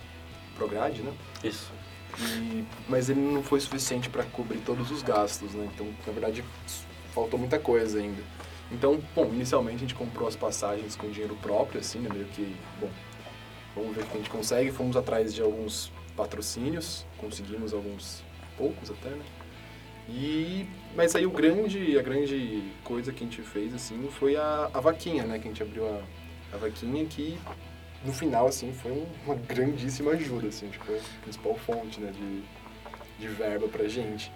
Prograde, 0.56 1.01
né? 1.01 1.12
Isso. 1.43 1.71
E, 2.19 2.63
mas 2.88 3.10
ele 3.10 3.19
não 3.19 3.41
foi 3.41 3.60
suficiente 3.60 4.10
para 4.10 4.23
cobrir 4.23 4.60
todos 4.60 4.91
os 4.91 5.01
gastos, 5.01 5.54
né? 5.54 5.67
Então, 5.73 5.88
na 6.06 6.13
verdade, 6.13 6.43
faltou 7.13 7.39
muita 7.39 7.58
coisa 7.58 7.99
ainda. 7.99 8.21
Então, 8.71 9.01
bom, 9.15 9.25
inicialmente 9.25 9.77
a 9.77 9.80
gente 9.80 9.95
comprou 9.95 10.27
as 10.27 10.36
passagens 10.36 10.95
com 10.95 11.10
dinheiro 11.10 11.36
próprio, 11.41 11.80
assim, 11.80 11.99
né? 11.99 12.10
Meio 12.12 12.25
que, 12.25 12.56
bom, 12.80 12.89
vamos 13.75 13.95
ver 13.95 14.04
o 14.04 14.06
que 14.06 14.13
a 14.13 14.17
gente 14.17 14.30
consegue. 14.30 14.71
Fomos 14.71 14.95
atrás 14.95 15.34
de 15.34 15.41
alguns 15.41 15.91
patrocínios, 16.15 17.06
conseguimos 17.17 17.73
alguns 17.73 18.23
poucos 18.58 18.91
até, 18.91 19.10
né? 19.10 19.23
E, 20.09 20.65
mas 20.95 21.15
aí 21.15 21.25
o 21.25 21.31
grande, 21.31 21.97
a 21.97 22.01
grande 22.01 22.63
coisa 22.83 23.11
que 23.13 23.23
a 23.23 23.27
gente 23.27 23.41
fez, 23.41 23.73
assim, 23.73 24.07
foi 24.11 24.35
a, 24.35 24.69
a 24.73 24.79
vaquinha, 24.79 25.23
né? 25.23 25.39
Que 25.39 25.45
a 25.47 25.51
gente 25.51 25.63
abriu 25.63 25.87
a, 25.87 26.01
a 26.53 26.57
vaquinha 26.57 27.05
que, 27.05 27.37
no 28.03 28.11
final, 28.11 28.47
assim, 28.47 28.73
foi 28.73 28.91
um- 28.91 29.05
uma 29.25 29.35
grandíssima 29.35 30.11
ajuda, 30.11 30.47
assim. 30.47 30.69
Foi 30.85 30.97
a 30.97 31.21
principal 31.23 31.55
fonte, 31.55 31.99
né? 32.01 32.11
De, 32.11 32.41
de 33.19 33.27
verba 33.33 33.67
pra 33.67 33.87
gente. 33.87 34.31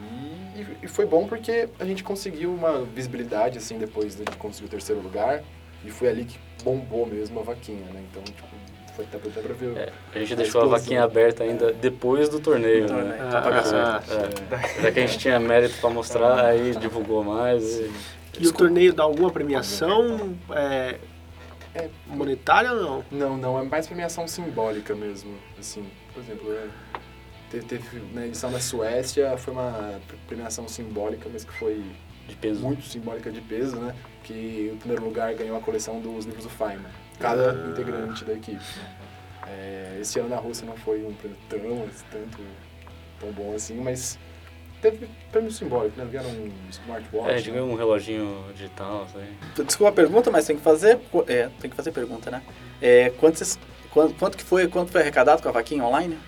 E, 0.00 0.60
e- 0.60 0.76
e 0.82 0.88
foi 0.88 1.04
bom 1.06 1.26
porque 1.28 1.68
a 1.78 1.84
gente 1.84 2.02
conseguiu 2.02 2.52
uma 2.52 2.82
visibilidade, 2.84 3.58
assim, 3.58 3.78
depois 3.78 4.16
de 4.16 4.24
conseguir 4.38 4.66
o 4.66 4.70
terceiro 4.70 5.00
lugar. 5.00 5.42
E 5.84 5.90
foi 5.90 6.08
ali 6.08 6.24
que 6.24 6.38
bombou 6.64 7.06
mesmo 7.06 7.38
a 7.40 7.42
vaquinha, 7.42 7.84
né? 7.92 8.04
Então, 8.10 8.22
tipo, 8.22 8.46
foi 9.04 9.30
até 9.30 9.40
pra 9.40 9.54
ver... 9.54 9.76
É, 9.76 9.92
a 10.14 10.18
gente 10.18 10.32
A 10.32 10.36
deixou 10.36 10.62
a 10.62 10.66
vaquinha 10.66 11.02
aberta 11.04 11.44
ainda 11.44 11.72
depois 11.72 12.28
do 12.28 12.40
torneio, 12.40 12.86
Do 12.86 12.92
né? 12.94 13.00
torneio, 13.16 13.30
pra 13.30 13.42
pagar. 13.42 14.02
É, 14.08 14.82
já 14.82 14.92
que 14.92 14.98
a 15.00 15.06
gente 15.06 15.18
tinha 15.18 15.38
mérito 15.40 15.76
pra 15.80 15.90
mostrar, 15.90 16.44
aí 16.46 16.74
divulgou 16.76 17.22
mais. 17.24 17.78
E... 17.80 17.90
E 18.38 18.46
o 18.46 18.52
torneio 18.52 18.92
dá 18.92 19.02
alguma 19.02 19.30
premiação 19.30 20.36
é, 20.52 20.96
É, 21.74 21.88
monetária 22.06 22.72
ou 22.72 22.80
não? 22.80 23.04
Não, 23.10 23.36
não, 23.36 23.58
é 23.58 23.62
mais 23.62 23.86
premiação 23.86 24.26
simbólica 24.26 24.94
mesmo, 24.94 25.34
assim, 25.58 25.84
por 26.14 26.22
exemplo, 26.22 26.52
é, 26.52 26.66
Teve, 27.50 27.64
teve 27.66 28.02
na 28.14 28.26
edição 28.26 28.50
da 28.52 28.60
Suécia, 28.60 29.36
foi 29.36 29.52
uma 29.52 30.00
premiação 30.28 30.68
simbólica, 30.68 31.28
mas 31.32 31.44
que 31.44 31.52
foi 31.54 31.82
De 32.28 32.36
peso. 32.36 32.60
muito 32.62 32.86
simbólica 32.86 33.28
de 33.30 33.40
peso, 33.40 33.74
né? 33.76 33.92
Que 34.22 34.70
o 34.72 34.76
primeiro 34.76 35.04
lugar 35.04 35.34
ganhou 35.34 35.56
a 35.56 35.60
coleção 35.60 35.98
dos 36.00 36.24
livros 36.26 36.44
do 36.44 36.50
Feynman, 36.50 36.86
cada 37.20 37.52
integrante 37.70 38.24
da 38.24 38.32
equipe. 38.32 38.64
É, 39.46 39.98
esse 40.00 40.18
ano 40.18 40.28
na 40.28 40.36
Rússia 40.36 40.66
não 40.66 40.76
foi 40.76 41.04
um 41.04 41.12
prêmio 41.12 41.36
tão, 41.48 41.88
tanto, 42.10 42.38
tão 43.18 43.32
bom 43.32 43.54
assim, 43.54 43.76
mas 43.80 44.18
teve 44.80 45.08
prêmio 45.30 45.50
simbólico, 45.50 45.98
né? 45.98 46.06
Vieram 46.10 46.30
um 46.30 46.50
smartwatch. 46.70 47.30
É, 47.30 47.34
a 47.34 47.36
gente 47.36 47.50
né? 47.50 47.54
ganhou 47.54 47.70
um 47.70 47.76
reloginho 47.76 48.44
digital, 48.54 49.06
isso 49.08 49.18
aí. 49.18 49.64
Desculpa 49.64 49.90
a 49.90 49.94
pergunta, 49.94 50.30
mas 50.30 50.46
tem 50.46 50.56
que 50.56 50.62
fazer. 50.62 50.98
É, 51.26 51.48
tem 51.60 51.70
que 51.70 51.76
fazer 51.76 51.92
pergunta, 51.92 52.30
né? 52.30 52.42
É, 52.80 53.10
quanto, 53.10 53.42
quanto, 53.90 54.14
quanto 54.14 54.36
que 54.36 54.44
foi, 54.44 54.68
quanto 54.68 54.90
foi 54.90 55.02
arrecadado 55.02 55.42
com 55.42 55.48
a 55.48 55.52
vaquinha 55.52 55.84
online? 55.84 56.18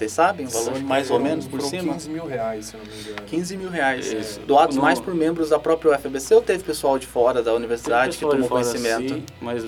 Vocês 0.00 0.12
sabem 0.12 0.46
o 0.46 0.48
valor 0.48 0.80
mais 0.80 1.10
ou 1.10 1.18
foram- 1.18 1.30
menos 1.30 1.46
por 1.46 1.60
cima? 1.60 1.92
15 1.92 2.08
mil 2.08 2.24
reais, 2.26 2.64
se 2.66 2.76
não 2.78 2.84
me 2.86 2.90
engano. 3.02 3.22
15 3.26 3.56
mil 3.58 3.68
reais. 3.68 4.10
Isso. 4.10 4.40
Doados 4.40 4.76
No- 4.76 4.80
mais 4.82 4.98
por 4.98 5.14
membros 5.14 5.50
da 5.50 5.58
própria 5.58 5.90
UFBC 5.92 6.34
ou 6.36 6.40
teve 6.40 6.64
pessoal 6.64 6.98
de 6.98 7.06
fora 7.06 7.42
da 7.42 7.52
universidade 7.52 8.16
que 8.16 8.24
tomou 8.24 8.48
conhecimento? 8.48 9.12
sim, 9.16 9.24
mas 9.42 9.62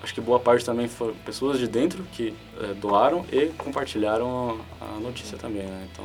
acho 0.00 0.14
que 0.14 0.20
boa 0.20 0.38
parte 0.38 0.64
também 0.64 0.86
foram 0.86 1.12
pessoas 1.26 1.58
de 1.58 1.66
dentro 1.66 2.04
que 2.12 2.32
eh, 2.60 2.72
doaram 2.74 3.26
e 3.32 3.46
compartilharam 3.58 4.60
a 4.80 5.00
notícia 5.00 5.36
também, 5.36 5.64
né? 5.66 5.88
Então, 5.92 6.04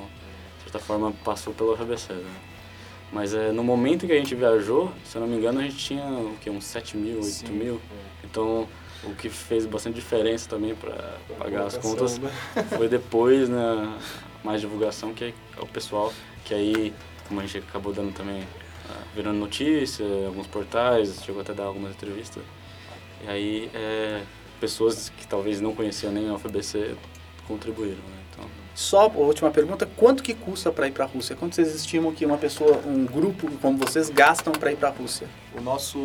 de 0.58 0.64
certa 0.72 0.80
forma, 0.80 1.14
passou 1.24 1.54
pelo 1.54 1.76
RBC, 1.76 2.14
né? 2.14 2.24
Mas 3.14 3.36
é, 3.36 3.52
no 3.52 3.64
momento 3.64 4.08
que 4.08 4.14
a 4.14 4.18
gente 4.18 4.34
viajou, 4.34 4.92
se 5.06 5.16
eu 5.16 5.22
não 5.22 5.28
me 5.28 5.38
engano, 5.38 5.60
a 5.60 5.64
gente 5.64 5.78
tinha 5.78 6.04
o 6.04 6.34
quê? 6.42 6.50
uns 6.50 6.66
7 6.66 6.98
mil, 6.98 7.18
8 7.18 7.26
Sim, 7.28 7.50
mil. 7.52 7.76
é. 7.76 8.26
Então, 8.26 8.68
o 9.04 9.14
que 9.14 9.30
fez 9.30 9.66
bastante 9.66 9.96
diferença 9.96 10.50
também 10.50 10.76
para 10.76 11.18
pagar 11.38 11.66
as 11.66 11.78
contas 11.78 12.18
né? 12.18 12.32
foi 12.76 12.88
depois, 12.88 13.48
né, 13.48 13.98
mais 14.44 14.62
divulgação, 14.62 15.14
que 15.14 15.26
é 15.26 15.34
o 15.62 15.68
pessoal, 15.68 16.14
que 16.46 16.54
aí, 16.54 16.94
como 17.28 17.40
a 17.40 17.46
gente 17.46 17.60
acabou 17.60 17.94
dando 17.94 18.14
também, 18.14 18.44
ah, 18.90 19.04
virando 19.16 19.38
notícia, 19.38 20.06
alguns 20.26 20.48
portais, 20.48 21.22
chegou 21.24 21.42
até 21.42 21.52
a 21.52 21.56
dar 21.56 21.64
algumas 21.66 21.92
entrevistas. 21.92 22.44
E 23.26 23.30
aí, 23.30 23.72
é, 23.74 24.22
pessoas 24.60 25.10
que 25.10 25.28
talvez 25.28 25.62
não 25.62 25.74
conheciam 25.74 26.12
nem 26.12 26.30
a 26.30 26.34
UFBC 26.34 26.96
contribuíram, 27.48 27.96
né? 27.96 28.18
Então, 28.32 28.46
Só 28.76 29.08
a 29.08 29.18
última 29.18 29.50
pergunta, 29.50 29.88
quanto 29.98 30.22
que 30.22 30.34
custa 30.34 30.72
para 30.72 30.88
ir 30.88 30.92
para 30.92 31.06
a 31.06 31.08
Rússia? 31.08 31.36
Quanto 31.36 31.56
vocês 31.56 31.74
estimam 31.74 32.14
que 32.14 32.26
uma 32.26 32.38
pessoa, 32.38 32.78
um 32.86 33.06
grupo 33.06 33.50
como 33.60 33.78
vocês 33.78 34.10
gastam 34.10 34.54
para 34.54 34.72
ir 34.72 34.76
para 34.76 34.90
a 34.90 34.92
Rússia? 34.92 35.28
O 35.58 35.62
nosso. 35.62 35.98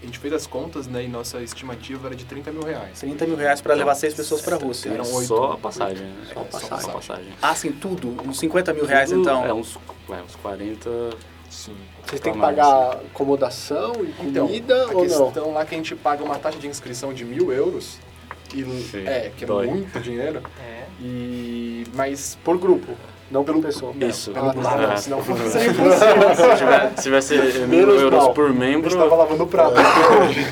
A 0.00 0.06
gente 0.06 0.18
fez 0.18 0.32
as 0.32 0.46
contas, 0.46 0.86
né? 0.86 1.02
E 1.04 1.08
nossa 1.08 1.42
estimativa 1.42 2.06
era 2.06 2.14
de 2.14 2.24
30 2.24 2.52
mil 2.52 2.62
reais. 2.62 3.00
30 3.00 3.26
mil 3.26 3.36
reais 3.36 3.60
para 3.60 3.74
levar 3.74 3.94
seis 3.96 4.14
pessoas 4.14 4.40
para 4.40 4.54
a 4.54 4.58
Rússia. 4.58 4.90
Eram 4.90 5.04
é 5.04 5.08
oito. 5.08 5.26
só 5.26 5.52
a 5.52 5.58
passagem, 5.58 6.06
né? 6.06 6.14
Só 6.32 6.40
a 6.40 6.44
passagem. 6.44 6.88
a 6.88 6.92
passagem. 6.92 7.32
Ah, 7.42 7.54
sim, 7.54 7.72
tudo? 7.72 8.16
Uns 8.24 8.38
50 8.38 8.72
mil 8.72 8.84
reais 8.86 9.10
Tudo- 9.10 9.22
então? 9.22 9.44
É, 9.44 9.52
uns, 9.52 9.76
é, 10.08 10.22
uns 10.22 10.36
40... 10.36 11.10
Sim. 11.50 11.74
Vocês 12.06 12.20
têm 12.20 12.32
que 12.34 12.38
pagar 12.38 12.92
acomodação 12.92 13.92
e 14.04 14.14
Então, 14.26 14.46
comida 14.46 14.82
a 14.84 14.86
ou 14.88 14.92
não? 14.92 15.00
questão 15.00 15.52
lá 15.52 15.64
que 15.64 15.74
a 15.74 15.78
gente 15.78 15.96
paga 15.96 16.22
uma 16.22 16.38
taxa 16.38 16.58
de 16.58 16.66
inscrição 16.68 17.12
de 17.12 17.24
mil 17.24 17.50
euros. 17.50 17.98
E, 18.54 18.62
Sim, 18.82 19.04
é, 19.06 19.32
que 19.36 19.44
é 19.44 19.46
dói. 19.46 19.66
muito 19.66 19.98
dinheiro. 20.00 20.42
É. 20.60 20.84
E, 21.00 21.84
mas 21.94 22.38
Por 22.44 22.56
grupo, 22.58 22.92
não 23.30 23.44
por 23.44 23.60
pessoa. 23.60 23.92
Isso. 24.00 24.30
pelo 24.32 24.48
Ah, 24.48 24.52
não, 24.54 24.62
tá. 24.88 24.96
senão 24.96 25.22
fosse 25.22 25.42
Se 25.50 25.60
se 26.96 27.02
tivesse 27.02 27.34
mil 27.60 27.68
Menos 27.68 28.00
euros 28.02 28.18
mal. 28.24 28.32
por 28.34 28.46
A 28.46 28.48
gente 28.48 28.58
membro, 28.58 28.96
tava 28.96 29.14
lavando 29.16 29.44
o 29.44 29.46
prato 29.46 29.74
hoje. 30.22 30.46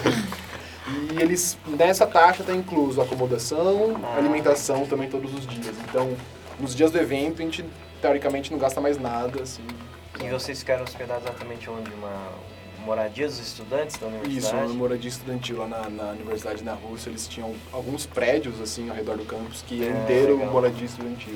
E 1.12 1.20
eles, 1.22 1.58
nessa 1.66 2.06
taxa 2.06 2.44
tá 2.44 2.52
incluso 2.52 3.00
acomodação, 3.00 3.96
alimentação 4.16 4.86
também 4.86 5.08
todos 5.08 5.32
os 5.34 5.46
dias. 5.46 5.74
Então, 5.88 6.14
nos 6.60 6.74
dias 6.74 6.90
do 6.90 6.98
evento, 6.98 7.40
a 7.40 7.44
gente 7.44 7.64
teoricamente 8.00 8.52
não 8.52 8.58
gasta 8.58 8.80
mais 8.80 8.98
nada, 8.98 9.42
assim. 9.42 9.62
E 10.22 10.28
vocês 10.28 10.60
ficaram 10.60 10.84
hospedados 10.84 11.24
exatamente 11.24 11.68
onde? 11.68 11.90
Uma 11.92 12.12
moradia 12.84 13.26
dos 13.26 13.38
estudantes 13.40 13.96
da 13.96 14.06
Isso, 14.06 14.16
universidade? 14.16 14.64
uma 14.66 14.74
moradia 14.74 15.08
estudantil 15.08 15.58
lá 15.58 15.66
na, 15.66 15.90
na 15.90 16.10
universidade 16.12 16.62
na 16.62 16.72
Rússia, 16.74 17.10
eles 17.10 17.26
tinham 17.26 17.52
alguns 17.72 18.06
prédios, 18.06 18.60
assim, 18.60 18.88
ao 18.88 18.94
redor 18.94 19.16
do 19.16 19.24
campus, 19.24 19.64
que 19.66 19.82
É, 19.82 19.88
é 19.88 19.90
inteiro 19.90 20.36
legal. 20.36 20.52
moradia 20.52 20.84
estudantil. 20.86 21.34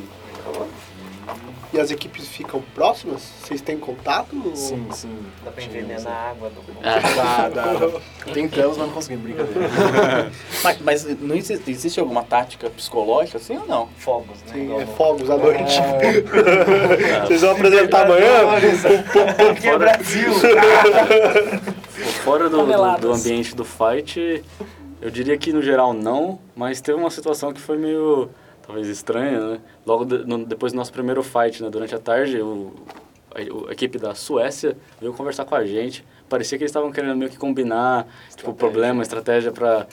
E 1.72 1.78
as 1.78 1.90
equipes 1.92 2.26
ficam 2.26 2.60
próximas? 2.74 3.22
Vocês 3.44 3.60
têm 3.60 3.78
contato? 3.78 4.34
ou- 4.44 4.56
Sim, 4.56 4.86
sim. 4.90 5.16
Dá 5.44 5.52
pra 5.52 5.62
Sim, 5.62 5.68
envenenar 5.68 6.06
a 6.12 6.30
água 6.30 6.50
do 6.50 6.60
Dá, 6.82 7.48
dá. 7.48 8.00
Tentamos, 8.34 8.76
mas 8.76 8.86
não 8.88 8.92
conseguimos, 8.94 9.24
brincadeira. 9.24 10.30
Mas, 10.64 10.78
mas 10.80 11.04
não 11.20 11.34
existe, 11.36 11.70
existe 11.70 12.00
alguma 12.00 12.22
tática 12.24 12.68
psicológica 12.68 13.38
assim 13.38 13.56
ou 13.56 13.66
não? 13.66 13.88
fogos, 13.98 14.42
né? 14.42 14.52
Sim, 14.52 14.62
Igual 14.64 14.80
é 14.80 14.84
no- 14.84 14.92
fogos 14.96 15.30
à 15.30 15.36
noite. 15.38 15.78
É. 15.80 17.20
Vocês 17.26 17.40
vão 17.40 17.52
apresentar 17.52 18.04
amanhã? 18.04 18.28
Porque 19.54 19.68
é 19.68 19.78
Brasil! 19.78 20.32
fora 22.24 22.48
do, 22.50 22.66
do, 22.66 23.00
do 23.00 23.12
ambiente 23.12 23.54
do 23.54 23.64
fight, 23.64 24.42
eu 25.00 25.10
diria 25.10 25.36
que 25.38 25.52
no 25.52 25.62
geral 25.62 25.92
não, 25.92 26.38
mas 26.54 26.80
teve 26.80 26.98
uma 26.98 27.10
situação 27.10 27.52
que 27.52 27.60
foi 27.60 27.76
meio, 27.78 28.28
talvez 28.70 28.86
estranha, 28.88 29.40
né? 29.40 29.60
Logo 29.84 30.04
de- 30.04 30.24
no- 30.24 30.44
depois 30.44 30.72
do 30.72 30.76
nosso 30.76 30.92
primeiro 30.92 31.22
fight, 31.24 31.60
né, 31.62 31.68
durante 31.68 31.92
a 31.94 31.98
tarde, 31.98 32.40
o, 32.40 32.72
a, 33.34 33.40
o- 33.52 33.68
a 33.68 33.72
equipe 33.72 33.98
da 33.98 34.14
Suécia 34.14 34.76
veio 35.00 35.12
conversar 35.12 35.44
com 35.44 35.54
a 35.56 35.64
gente. 35.66 36.04
Parecia 36.28 36.56
que 36.56 36.62
eles 36.62 36.70
estavam 36.70 36.92
querendo 36.92 37.16
meio 37.16 37.28
que 37.30 37.36
combinar, 37.36 38.06
tipo, 38.36 38.54
problema, 38.54 39.02
estratégia 39.02 39.50
para 39.50 39.86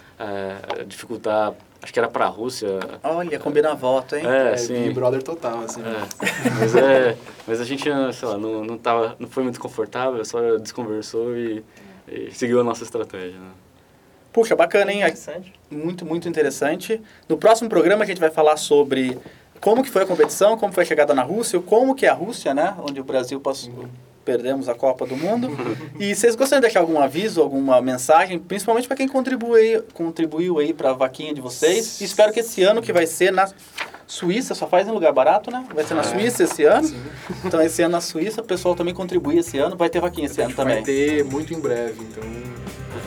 dificultar, 0.85 1.53
acho 1.81 1.91
que 1.91 1.97
era 1.97 2.07
para 2.07 2.25
a 2.25 2.27
Rússia. 2.27 2.77
Olha, 3.03 3.39
combina 3.39 3.73
voto, 3.73 4.15
hein? 4.15 4.23
É, 4.27 4.51
É, 4.51 4.57
sim. 4.57 4.73
Big 4.83 4.93
Brother 4.93 5.23
total, 5.23 5.61
assim. 5.61 5.81
É, 5.81 6.51
mas, 6.59 6.75
é, 6.75 7.17
mas 7.47 7.59
a 7.59 7.65
gente, 7.65 7.83
sei 8.13 8.27
lá, 8.27 8.37
não, 8.37 8.63
não, 8.63 8.77
tava, 8.77 9.15
não 9.17 9.27
foi 9.27 9.41
muito 9.41 9.59
confortável, 9.59 10.23
só 10.23 10.57
desconversou 10.57 11.35
e, 11.35 11.63
e 12.07 12.29
seguiu 12.31 12.59
a 12.59 12.63
nossa 12.63 12.83
estratégia. 12.83 13.39
Né? 13.39 13.49
Puxa, 14.37 14.55
bacana, 14.55 14.93
hein? 14.93 14.99
Interessante. 14.99 15.51
Muito, 15.67 16.05
muito 16.05 16.29
interessante. 16.29 17.01
No 17.27 17.39
próximo 17.39 17.67
programa 17.67 18.03
a 18.03 18.07
gente 18.07 18.19
vai 18.19 18.29
falar 18.29 18.55
sobre 18.55 19.17
como 19.59 19.81
que 19.81 19.89
foi 19.89 20.03
a 20.03 20.05
competição, 20.05 20.55
como 20.59 20.71
foi 20.71 20.83
a 20.83 20.85
chegada 20.85 21.11
na 21.11 21.23
Rússia, 21.23 21.59
como 21.59 21.95
que 21.95 22.05
é 22.05 22.09
a 22.09 22.13
Rússia, 22.13 22.53
né? 22.53 22.75
Onde 22.87 23.01
o 23.01 23.03
Brasil 23.03 23.39
passou, 23.39 23.85
perdemos 24.23 24.69
a 24.69 24.75
Copa 24.75 25.07
do 25.07 25.17
Mundo. 25.17 25.49
e 25.99 26.13
vocês 26.13 26.35
gostariam 26.35 26.61
de 26.61 26.67
deixar 26.67 26.81
algum 26.81 26.99
aviso, 26.99 27.41
alguma 27.41 27.81
mensagem, 27.81 28.37
principalmente 28.37 28.87
para 28.87 28.95
quem 28.95 29.07
contribui, 29.07 29.81
contribuiu 29.91 30.59
aí 30.59 30.71
para 30.71 30.91
a 30.91 30.93
vaquinha 30.93 31.33
de 31.33 31.41
vocês. 31.41 31.99
E 31.99 32.03
espero 32.03 32.31
que 32.31 32.41
esse 32.41 32.61
ano 32.61 32.79
que 32.79 32.93
vai 32.93 33.07
ser 33.07 33.33
na 33.33 33.49
Suíça, 34.05 34.53
só 34.53 34.67
faz 34.67 34.87
em 34.87 34.91
lugar 34.91 35.11
barato, 35.13 35.49
né? 35.49 35.65
Vai 35.73 35.83
ser 35.83 35.95
na 35.95 36.03
Suíça 36.03 36.43
esse 36.43 36.63
ano. 36.63 36.87
Então 37.43 37.59
esse 37.59 37.81
ano 37.81 37.93
na 37.93 38.01
Suíça, 38.01 38.41
o 38.41 38.43
pessoal 38.43 38.75
também 38.75 38.93
contribui 38.93 39.39
esse 39.39 39.57
ano, 39.57 39.75
vai 39.75 39.89
ter 39.89 39.99
vaquinha 39.99 40.27
esse 40.27 40.39
ano 40.39 40.53
também. 40.53 40.75
Vai 40.75 40.83
ter 40.83 41.25
muito 41.25 41.55
em 41.55 41.59
breve, 41.59 42.03
então, 42.03 42.23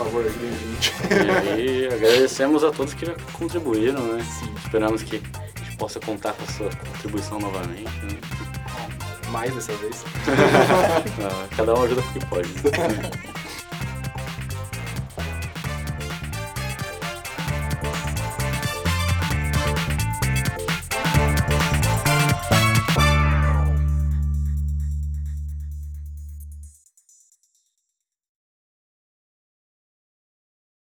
favor, 0.05 0.25
gente. 0.25 0.93
E 1.11 1.51
aí 1.51 1.87
agradecemos 1.87 2.65
a 2.65 2.71
todos 2.71 2.95
que 2.95 3.07
já 3.07 3.15
contribuíram, 3.33 4.01
né? 4.01 4.25
Esperamos 4.65 5.03
que 5.03 5.17
a 5.17 5.65
gente 5.65 5.77
possa 5.77 6.01
contar 6.01 6.33
com 6.33 6.45
a 6.45 6.47
sua 6.47 6.71
contribuição 6.71 7.39
novamente. 7.39 7.91
Né? 8.05 8.19
Mais 9.31 9.55
dessa 9.55 9.73
vez. 9.75 10.05
Cada 11.57 11.75
um 11.75 11.83
ajuda 11.83 12.01
o 12.01 12.13
que 12.13 12.27
pode. 12.27 12.49